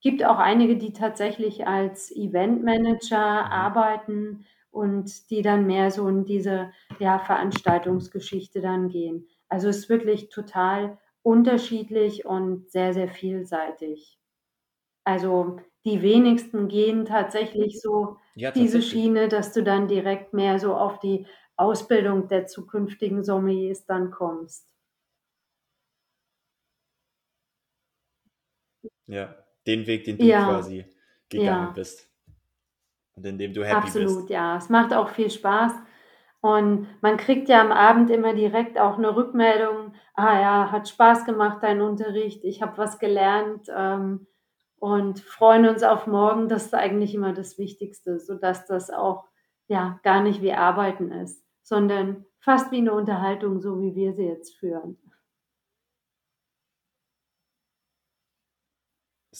Gibt 0.00 0.24
auch 0.24 0.38
einige, 0.38 0.76
die 0.76 0.92
tatsächlich 0.92 1.66
als 1.66 2.10
Eventmanager 2.14 3.18
Mhm. 3.44 3.50
arbeiten 3.52 4.46
und 4.70 5.30
die 5.30 5.42
dann 5.42 5.66
mehr 5.66 5.90
so 5.90 6.08
in 6.08 6.24
diese, 6.24 6.72
ja, 6.98 7.18
Veranstaltungsgeschichte 7.18 8.60
dann 8.60 8.88
gehen. 8.88 9.26
Also 9.48 9.68
es 9.68 9.78
ist 9.78 9.88
wirklich 9.90 10.28
total 10.30 10.98
unterschiedlich 11.22 12.24
und 12.24 12.70
sehr, 12.70 12.94
sehr 12.94 13.08
vielseitig. 13.08 14.18
Also 15.04 15.58
die 15.84 16.02
wenigsten 16.02 16.68
gehen 16.68 17.04
tatsächlich 17.04 17.80
so 17.82 18.16
Ja, 18.34 18.50
diese 18.54 18.82
tatsächlich. 18.82 18.82
Schiene, 18.82 19.28
dass 19.28 19.52
du 19.52 19.62
dann 19.62 19.88
direkt 19.88 20.32
mehr 20.34 20.58
so 20.58 20.74
auf 20.74 20.98
die 21.00 21.26
Ausbildung 21.56 22.28
der 22.28 22.46
zukünftigen 22.46 23.22
Sommeliers 23.24 23.84
dann 23.86 24.10
kommst. 24.10 24.68
Ja, 29.06 29.44
den 29.66 29.86
Weg, 29.86 30.04
den 30.04 30.18
du 30.18 30.32
Ja, 30.32 30.36
quasi 30.36 30.86
gegangen 31.28 31.72
ja. 31.72 31.74
bist 31.74 32.08
und 33.16 33.26
in 33.26 33.38
dem 33.38 33.52
du 33.54 33.64
happy 33.64 33.90
bist. 33.90 34.16
Absolut, 34.18 34.30
ja. 34.30 34.56
Es 34.56 34.68
macht 34.68 34.92
auch 34.92 35.10
viel 35.10 35.30
Spaß 35.30 35.72
und 36.40 36.88
man 37.02 37.16
kriegt 37.16 37.48
ja 37.48 37.60
am 37.60 37.70
Abend 37.72 38.10
immer 38.10 38.34
direkt 38.34 38.78
auch 38.80 38.98
'ne 38.98 39.14
Rückmeldung: 39.14 39.94
„Ah 40.14 40.40
ja, 40.40 40.72
hat 40.72 40.88
Spaß 40.88 41.24
gemacht, 41.24 41.58
dein 41.62 41.80
Unterricht. 41.80 42.44
Ich 42.44 42.62
habe 42.62 42.76
was 42.78 42.98
gelernt“, 42.98 43.68
ähm, 43.74 44.26
und 44.78 45.20
freuen 45.20 45.68
uns 45.68 45.82
auf 45.84 46.06
morgen. 46.08 46.48
Das 46.48 46.66
ist 46.66 46.74
eigentlich 46.74 47.14
immer 47.14 47.32
das 47.32 47.58
Wichtigste, 47.58 48.18
sodass 48.18 48.66
das 48.66 48.90
auch, 48.90 49.26
ja, 49.68 50.00
gar 50.02 50.22
nicht 50.22 50.42
wie 50.42 50.52
Arbeiten 50.52 51.12
ist, 51.12 51.44
sondern 51.62 52.24
fast 52.40 52.72
wie 52.72 52.80
'ne 52.80 52.92
Unterhaltung, 52.92 53.60
so 53.60 53.80
wie 53.80 53.94
wir 53.94 54.14
sie 54.14 54.24
jetzt 54.24 54.56
führen. 54.58 54.98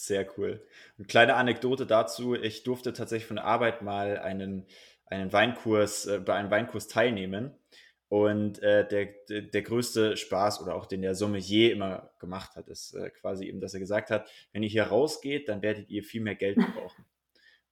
Sehr 0.06 0.26
cool. 0.38 0.62
'Ne 0.96 1.04
kleine 1.06 1.34
Anekdote 1.34 1.84
dazu: 1.86 2.34
Ich 2.34 2.62
durfte 2.62 2.94
tatsächlich 2.94 3.26
von 3.26 3.36
der 3.36 3.44
Arbeit 3.44 3.82
mal 3.82 4.16
einen 4.18 4.66
einen 5.06 5.30
Weinkurs 5.32 6.06
äh, 6.06 6.20
bei 6.20 6.34
einem 6.34 6.50
Weinkurs 6.50 6.88
teilnehmen 6.88 7.52
und, 8.08 8.62
äh, 8.62 8.86
der 8.88 9.06
d 9.28 9.42
der 9.50 9.62
größte 9.62 10.16
Spaß 10.16 10.62
oder 10.62 10.74
auch 10.74 10.86
den 10.86 11.02
der 11.02 11.14
Sommelier 11.14 11.72
immer 11.72 12.12
gemacht 12.18 12.56
hat, 12.56 12.68
ist, 12.68 12.94
äh, 12.94 13.10
quasi 13.10 13.44
eben, 13.46 13.60
dass 13.60 13.74
er 13.74 13.80
gesagt 13.80 14.10
hat: 14.10 14.30
„Wenn 14.52 14.62
ihr 14.62 14.70
hier 14.70 14.84
rausgeht, 14.84 15.48
dann 15.50 15.60
werdet 15.60 15.90
ihr 15.90 16.02
viel 16.02 16.22
mehr 16.22 16.34
Geld 16.36 16.64
brauchen.“ 16.64 17.04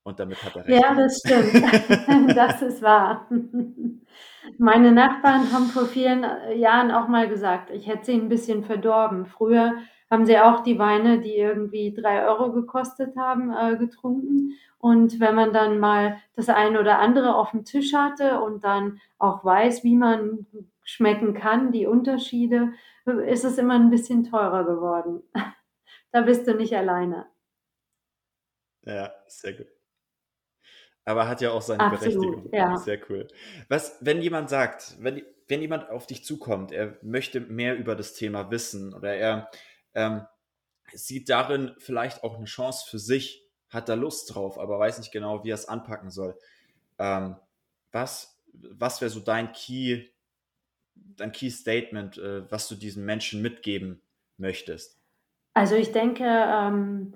Und 0.04 0.20
damit 0.20 0.42
hat 0.44 0.56
er 0.56 0.66
recht 0.66 0.82
Ja, 0.82 0.94
das 0.94 1.20
stimmt. 1.24 1.62
Das 2.36 2.62
ist 2.62 2.82
wahr. 2.82 3.26
Meine 4.58 4.92
Nachbarn 4.92 5.52
haben 5.52 5.66
vor 5.70 5.86
vielen, 5.86 6.24
äh, 6.24 6.54
Jahren 6.56 6.90
auch 6.90 7.08
mal 7.08 7.28
gesagt, 7.28 7.70
ich 7.70 7.86
hätte 7.86 8.06
sie 8.06 8.12
'n 8.14 8.28
bisschen 8.28 8.64
verdorben. 8.64 9.26
Früher 9.26 9.74
haben 10.10 10.26
sie 10.26 10.38
auch 10.38 10.60
die 10.62 10.78
Weine, 10.78 11.20
die 11.20 11.36
irgendwie 11.36 11.92
3 11.94 12.26
Euro 12.26 12.52
gekostet 12.52 13.16
haben, 13.16 13.52
äh, 13.52 13.76
getrunken 13.76 14.54
und 14.78 15.20
wenn 15.20 15.34
man 15.34 15.52
dann 15.52 15.78
mal 15.80 16.18
das 16.36 16.48
eine 16.48 16.80
oder 16.80 16.98
andere 17.00 17.34
auf'm 17.36 17.64
Tisch 17.64 17.94
hatte 17.94 18.40
und 18.40 18.64
dann 18.64 19.00
auch 19.18 19.44
weiß, 19.44 19.84
wie 19.84 19.96
man 19.96 20.46
schmecken 20.84 21.34
kann, 21.34 21.72
die 21.72 21.86
Unterschiede, 21.86 22.72
ist 23.26 23.44
es 23.44 23.58
immer 23.58 23.74
'n 23.76 23.90
bisschen 23.90 24.24
teurer 24.24 24.64
geworden. 24.64 25.22
Da 26.12 26.22
bist 26.22 26.46
du 26.48 26.54
nicht 26.54 26.74
alleine. 26.76 27.26
Ja, 28.84 29.12
sehr 29.28 29.52
gut. 29.54 29.68
Aber 31.06 31.28
hat 31.28 31.40
ja 31.40 31.50
auch 31.52 31.62
seine 31.62 31.86
Absolut, 31.86 31.86
Berechtigung. 31.86 32.52
ja. 32.52 32.68
Sehr 32.74 33.00
cool. 33.10 33.28
Was 33.68 33.96
wenn 34.00 34.20
jemand 34.20 34.50
sagt 34.50 34.96
wenn 35.00 35.22
wenn 35.48 35.62
jemand 35.62 35.88
auf 35.88 36.06
dich 36.06 36.24
zukommt, 36.24 36.72
er 36.72 36.98
möchte 37.02 37.40
mehr 37.40 37.76
über 37.78 37.94
das 37.96 38.12
Thema 38.14 38.50
wissen 38.50 38.92
oder 38.92 39.14
er, 39.14 39.50
ähm, 39.94 40.26
sieht 40.94 41.28
darin 41.30 41.74
vielleicht 41.78 42.24
auch 42.24 42.38
'ne 42.38 42.46
Chance 42.46 42.86
für 42.90 42.98
sich, 42.98 43.44
hat 43.70 43.88
da 43.88 43.94
Lust 43.94 44.34
drauf, 44.34 44.58
aber 44.58 44.78
weiß 44.78 44.98
nicht 44.98 45.12
genau, 45.12 45.44
wie 45.44 45.50
er's 45.50 45.68
anpacken 45.68 46.10
soll. 46.10 46.38
Ähm, 46.98 47.36
was 47.92 48.36
was 48.54 49.00
wäre 49.00 49.10
so 49.10 49.20
dein 49.20 49.52
Key 49.52 50.08
dein 50.96 51.32
Key 51.32 51.50
Statement, 51.50 52.18
äh, 52.18 52.50
was 52.50 52.68
du 52.68 52.76
diesen 52.76 53.04
Menschen 53.06 53.42
mitgeben 53.42 54.02
möchtest? 54.38 55.00
Also, 55.56 55.74
ich 55.74 55.92
denke, 55.92 56.24
ähm, 56.24 57.14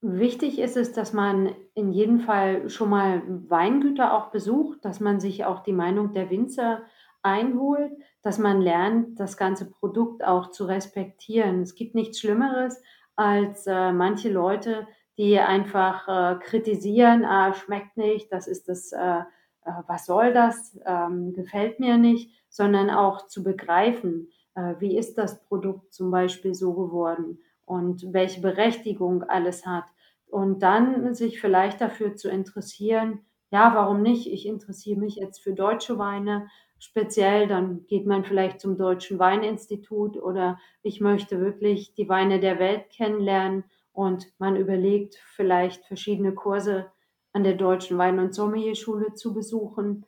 wichtig 0.00 0.58
ist 0.58 0.76
es, 0.76 0.92
dass 0.92 1.12
man 1.12 1.54
in 1.74 1.92
jedem 1.92 2.20
Fall 2.20 2.68
schon 2.70 2.88
mal 2.90 3.22
Weingüter 3.48 4.14
auch 4.14 4.30
besucht, 4.30 4.84
dass 4.84 5.00
man 5.00 5.20
sich 5.20 5.44
auch 5.44 5.62
die 5.62 5.72
Meinung 5.72 6.12
der 6.12 6.30
Winzer 6.30 6.82
einholt, 7.22 7.92
dass 8.22 8.38
man 8.38 8.60
lernt, 8.60 9.18
das 9.20 9.36
ganze 9.36 9.70
Produkt 9.70 10.24
auch 10.24 10.50
zu 10.50 10.64
respektieren. 10.64 11.62
Es 11.62 11.74
gibt 11.74 11.94
nichts 11.94 12.20
Schlimmeres 12.20 12.82
als, 13.16 13.66
äh, 13.66 13.92
manche 13.92 14.30
Leute, 14.30 14.86
die 15.18 15.38
einfach, 15.38 16.08
äh, 16.08 16.38
kritisieren: 16.40 17.24
„Ah, 17.24 17.52
schmeckt 17.54 17.96
nicht, 17.96 18.32
das 18.32 18.46
ist 18.48 18.68
das 18.68 18.92
äh, 18.92 19.22
äh, 19.64 19.70
was 19.86 20.06
soll 20.06 20.32
das, 20.32 20.78
ähm, 20.86 21.32
gefällt 21.32 21.78
mir 21.80 21.96
nicht“, 21.98 22.30
sondern 22.48 22.90
auch 22.90 23.26
zu 23.28 23.42
begreifen, 23.42 24.28
äh, 24.54 24.74
wie 24.78 24.96
ist 24.98 25.16
das 25.18 25.42
Produkt 25.44 25.92
zum 25.94 26.10
Beispiel 26.10 26.54
so 26.54 26.72
geworden 26.74 27.38
und 27.66 28.12
welche 28.12 28.40
Berechtigung 28.40 29.22
alles 29.24 29.66
hat. 29.66 29.84
Und 30.26 30.62
dann 30.62 31.14
sich 31.14 31.40
vielleicht 31.40 31.80
dafür 31.80 32.16
zu 32.16 32.28
interessieren 32.30 33.20
ja, 33.54 33.74
warum 33.74 34.00
nicht? 34.00 34.32
Ich 34.32 34.46
interessiere 34.46 34.98
mich 34.98 35.16
jetzt 35.16 35.42
für 35.42 35.52
deutsche 35.52 35.98
Weine 35.98 36.48
speziell, 36.82 37.46
dann 37.48 37.86
geht 37.86 38.06
man 38.06 38.24
vielleicht 38.24 38.60
zum 38.60 38.76
Deutschen 38.76 39.18
Weininstitut 39.18 40.16
oder 40.16 40.58
ich 40.82 41.00
möchte 41.00 41.40
wirklich 41.40 41.94
die 41.94 42.08
Weine 42.08 42.40
der 42.40 42.58
Welt 42.58 42.90
kennenlernen 42.90 43.64
und 43.92 44.26
man 44.38 44.56
überlegt, 44.56 45.16
vielleicht 45.36 45.84
verschiedene 45.86 46.34
Kurse 46.34 46.86
an 47.32 47.44
der 47.44 47.54
Deutschen 47.54 47.98
Wein 47.98 48.18
und 48.18 48.34
Sommelierschule 48.34 49.14
zu 49.14 49.34
besuchen. 49.34 50.06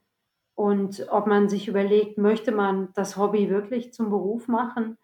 Und 0.57 1.07
ob 1.11 1.27
man 1.27 1.49
sich 1.49 1.69
überlegt, 1.69 2.19
möchte 2.19 2.53
man 2.53 2.91
das 2.95 3.17
Hobby 3.17 3.51
wirklich 3.51 3.93
zum 3.95 4.11
Beruf 4.11 4.49
machen 4.49 4.99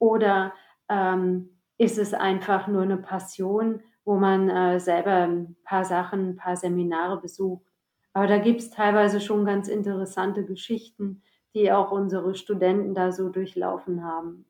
oder, 0.00 0.54
ähm, 0.90 1.60
ist 1.78 1.98
es 1.98 2.14
einfach 2.14 2.68
nur 2.68 2.86
'ne 2.86 2.98
Passion, 2.98 3.82
wo 4.04 4.16
man, 4.16 4.50
äh, 4.50 4.80
selber 4.80 5.24
'n 5.26 5.56
paar 5.64 5.84
Sachen 5.84 6.32
'n 6.32 6.36
paar 6.36 6.56
Seminare 6.56 7.20
besucht. 7.20 7.67
Aber 8.16 8.26
da 8.26 8.38
gibt's 8.38 8.70
teilweise 8.70 9.20
schon 9.20 9.44
ganz 9.44 9.68
interessante 9.68 10.44
Geschichten, 10.44 11.22
die 11.54 11.70
auch 11.72 11.90
unsere 11.92 12.34
Studenten 12.34 12.94
da 12.94 13.12
so 13.12 13.28
durchlaufen 13.28 14.02
haben. 14.04 14.44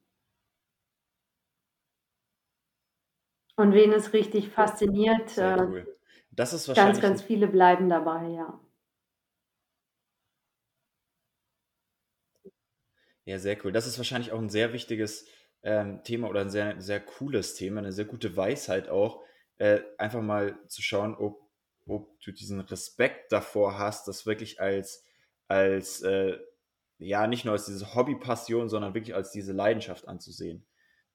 Und 3.58 3.74
wen 3.74 3.92
es 3.92 4.12
richtig 4.12 4.50
fasziniert, 4.50 5.36
äh 5.36 5.56
cool. 5.66 5.96
Das 6.30 6.52
ist 6.52 6.68
ganz, 6.74 7.00
wahrscheinlich 7.00 7.00
ganz 7.00 7.22
'n 7.22 7.22
viele 7.22 7.48
bleiben 7.48 7.88
dabei, 7.88 8.28
ja. 8.28 8.60
Ja, 13.26 13.38
sehr 13.38 13.58
cool. 13.64 13.72
Das 13.72 13.86
ist 13.86 13.98
wahrscheinlich 13.98 14.32
auch 14.32 14.38
'n 14.38 14.48
sehr 14.48 14.72
wichtiges, 14.72 15.26
ähm, 15.62 16.02
Thema 16.04 16.28
oder 16.28 16.40
'n 16.42 16.50
sehr 16.50 16.80
sehr 16.80 17.00
cooles 17.00 17.54
Thema, 17.54 17.80
'ne 17.82 17.92
sehr 17.92 18.04
gute 18.06 18.36
Weisheit 18.36 18.88
auch, 18.88 19.22
äh, 19.58 19.80
einfach 19.98 20.22
mal 20.22 20.58
zu 20.68 20.82
schauen, 20.82 21.14
ob 21.16 21.47
ob 21.88 22.20
du 22.20 22.32
diesen 22.32 22.60
Respekt 22.60 23.32
davor 23.32 23.78
hast, 23.78 24.08
das 24.08 24.26
wirklich 24.26 24.60
als 24.60 25.04
als, 25.48 26.02
äh 26.02 26.38
ja, 26.98 27.26
nicht 27.28 27.44
nur 27.44 27.52
als 27.54 27.66
diese 27.66 27.94
Hobbypassion, 27.94 28.68
sondern 28.68 28.94
wirklich 28.94 29.14
als 29.14 29.30
diese 29.32 29.52
Leidenschaft 29.52 30.08
anzusehen. 30.08 30.66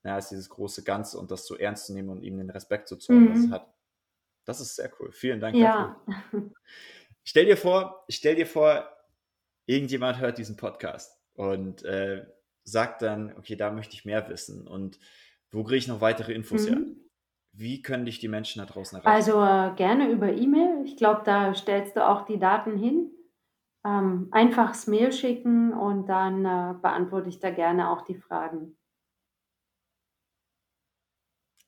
Ja, 0.04 0.16
als 0.16 0.30
dieses 0.30 0.50
große 0.50 0.84
Ganze 0.84 1.20
und 1.20 1.32
das 1.32 1.46
so 1.48 1.58
ernst 1.58 1.88
zu 1.88 1.94
nehmen 1.94 2.10
und 2.10 2.24
ihm 2.24 2.38
den 2.38 2.50
Respekt 2.50 2.88
zu 2.90 2.98
zollen, 2.98 3.28
was 3.28 3.46
es 3.46 3.50
Mhm. 3.50 3.52
hat. 3.52 3.74
Das 4.46 4.62
ist 4.62 4.76
sehr 4.78 4.92
cool. 5.00 5.12
Vielen 5.14 5.40
Dank 5.42 5.60
dafür. 5.60 5.88
Ja. 5.88 6.02
Stell 7.24 7.46
dir 7.46 7.58
vor 7.58 8.06
stell 8.10 8.36
dir 8.36 8.48
vor, 8.48 8.90
irgendjemand 9.66 10.20
hört 10.20 10.38
diesen 10.38 10.58
Podcast 10.58 11.20
und, 11.36 11.84
äh, 11.84 12.28
sagt 12.64 13.02
dann: 13.02 13.38
„Okay, 13.38 13.56
da 13.56 13.72
möchte 13.72 13.96
ich 13.96 14.06
mehr 14.06 14.30
wissen 14.30 14.68
und 14.68 15.00
wo 15.52 15.64
kriege 15.64 15.78
ich 15.78 15.88
noch 15.88 16.02
weitere 16.02 16.34
Infos 16.34 16.68
her?“ 16.68 16.82
Mhm. 16.82 17.10
Wie 17.54 17.82
können 17.82 18.06
dich 18.06 18.20
die 18.20 18.28
Menschen 18.28 18.60
da 18.60 18.66
draußen 18.66 19.00
erreichen? 19.00 19.32
Also, 19.32 19.42
äh, 19.42 19.74
gerne 19.76 20.10
über 20.12 20.32
E-Mail. 20.34 20.84
Ich 20.86 20.98
glaube, 20.98 21.22
da 21.26 21.54
stellst 21.54 21.96
du 21.96 22.06
auch 22.08 22.26
die 22.26 22.38
Daten 22.40 22.78
hin. 22.78 23.12
Ähm, 23.86 24.30
einfach 24.32 24.70
das 24.70 24.88
Mail 24.88 25.12
schicken 25.14 25.74
und 25.74 26.08
dann, 26.08 26.46
äh, 26.46 26.74
beantworte 26.82 27.30
ich 27.30 27.40
da 27.40 27.52
gerne 27.52 27.90
auch 27.92 28.02
die 28.04 28.16
Fragen. 28.16 28.78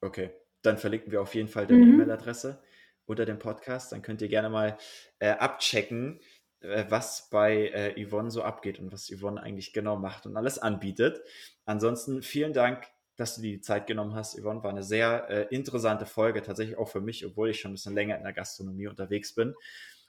Okay, 0.01 0.31
dann 0.61 0.77
verlinken 0.77 1.11
wir 1.11 1.21
auf 1.21 1.35
jeden 1.35 1.47
Fall 1.47 1.67
deine 1.67 1.85
Mhm. 1.85 1.89
E-Mail-Adresse 1.89 2.61
unter 3.05 3.25
dem 3.25 3.39
Podcast. 3.39 3.91
Dann 3.91 4.01
könnt 4.01 4.21
ihr 4.21 4.27
gerne 4.29 4.49
mal, 4.49 4.77
äh, 5.19 5.29
abchecken, 5.31 6.19
äh, 6.61 6.85
was 6.89 7.29
bei, 7.29 7.69
äh, 7.69 8.05
Yvonne 8.05 8.31
so 8.31 8.43
abgeht 8.43 8.79
und 8.79 8.91
was 8.91 9.09
Yvonne 9.11 9.41
eigentlich 9.41 9.73
genau 9.73 9.95
macht 9.97 10.25
und 10.25 10.37
alles 10.37 10.59
anbietet. 10.59 11.21
Ansonsten 11.65 12.21
vielen 12.21 12.53
Dank, 12.53 12.87
dass 13.17 13.36
du 13.36 13.41
dir 13.41 13.54
die 13.54 13.62
Zeit 13.62 13.88
genommen 13.88 14.15
hast, 14.15 14.39
Yvonne. 14.39 14.63
War 14.63 14.73
'ne 14.73 14.84
sehr, 14.84 15.30
äh, 15.30 15.47
interessante 15.56 16.06
Folge, 16.06 16.41
tatsächlich 16.43 16.78
auch 16.78 16.89
für 16.89 17.01
mich, 17.01 17.25
obwohl 17.25 17.49
ich 17.51 17.60
schon 17.62 17.71
'n 17.71 17.75
bisschen 17.75 17.95
länger 17.95 18.17
in 18.17 18.23
der 18.23 18.34
Gastronomie 18.34 18.88
unterwegs 18.88 19.34
bin. 19.36 19.56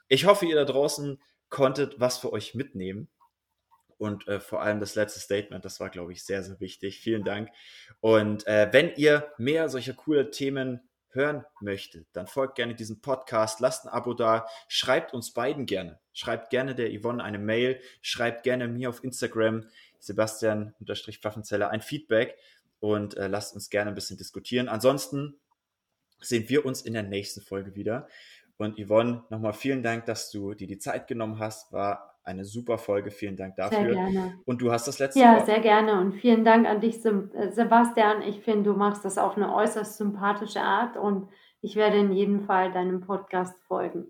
Ich 0.09 0.25
hoffe, 0.25 0.45
ihr 0.45 0.55
da 0.55 0.65
draußen 0.65 1.21
konntet 1.49 1.99
was 1.99 2.17
für 2.19 2.33
euch 2.33 2.55
mitnehmen 2.55 3.09
und, 3.99 4.27
äh, 4.27 4.39
vor 4.41 4.61
allem 4.63 4.79
das 4.81 4.95
letzte 4.95 5.19
Statement, 5.21 5.65
das 5.65 5.79
war, 5.81 5.89
glaube 5.91 6.13
ich, 6.13 6.23
sehr, 6.25 6.43
sehr 6.43 6.59
wichtig. 6.61 6.99
Vielen 7.01 7.23
Dank. 7.25 7.49
Und, 8.01 8.47
äh, 8.47 8.69
wenn 8.73 8.93
ihr 8.95 9.33
mehr 9.39 9.69
solcher 9.69 9.93
cooler 9.95 10.31
Themen 10.31 10.81
hören 11.11 11.45
möchtet, 11.61 12.07
dann 12.13 12.27
folgt 12.27 12.55
gerne 12.55 12.75
diesem 12.75 13.01
Podcast, 13.01 13.59
lasst 13.61 13.85
'n 13.85 13.89
Abo 13.89 14.13
da, 14.15 14.47
schreibt 14.69 15.13
uns 15.13 15.33
beiden 15.33 15.65
gerne. 15.67 15.99
Schreibt 16.13 16.51
gerne 16.51 16.75
der 16.75 16.91
Yvonne 16.99 17.23
eine 17.23 17.39
Mail, 17.39 17.81
schreibt 18.01 18.43
gerne 18.43 18.67
mir 18.69 18.89
auf 18.89 19.03
Instagram. 19.03 19.65
Sebastian-Pfaffenzeller 19.99 21.69
ein 21.71 21.81
Feedback 21.81 22.37
und 22.79 23.17
äh, 23.17 23.27
lasst 23.27 23.55
uns 23.55 23.69
gerne 23.69 23.91
ein 23.91 23.95
bisschen 23.95 24.17
diskutieren. 24.17 24.67
Ansonsten 24.69 25.39
sehen 26.19 26.49
wir 26.49 26.65
uns 26.65 26.81
in 26.81 26.93
der 26.93 27.03
nächsten 27.03 27.41
Folge 27.41 27.75
wieder. 27.75 28.07
Und 28.57 28.77
Yvonne, 28.83 29.23
nochmal 29.29 29.53
vielen 29.53 29.83
Dank, 29.83 30.05
dass 30.05 30.31
du 30.31 30.53
dir 30.55 30.67
die 30.67 30.79
Zeit 30.79 31.07
genommen 31.07 31.37
hast. 31.39 31.71
War 31.71 32.15
eine 32.23 32.43
super 32.43 32.77
Folge. 32.77 33.11
Vielen 33.11 33.37
Dank 33.37 33.55
dafür. 33.55 33.93
Sehr 33.93 33.93
gerne. 33.93 34.39
Und 34.45 34.61
du 34.61 34.71
hast 34.71 34.87
das 34.87 34.99
letzte 34.99 35.19
Ja, 35.19 35.35
Wort. 35.37 35.45
sehr 35.45 35.59
gerne. 35.59 35.99
Und 35.99 36.13
vielen 36.13 36.43
Dank 36.43 36.67
an 36.67 36.81
dich, 36.81 37.03
äh, 37.05 37.51
Sebastian. 37.51 38.23
Ich 38.23 38.41
finde, 38.41 38.71
du 38.71 38.77
machst 38.77 39.05
das 39.05 39.17
auf 39.17 39.37
eine 39.37 39.53
äußerst 39.53 39.97
sympathische 39.97 40.61
Art 40.61 40.97
und 40.97 41.29
ich 41.61 41.75
werde 41.75 41.97
in 41.97 42.11
jedem 42.11 42.41
Fall 42.45 42.71
deinem 42.71 43.01
Podcast 43.01 43.55
folgen. 43.67 44.05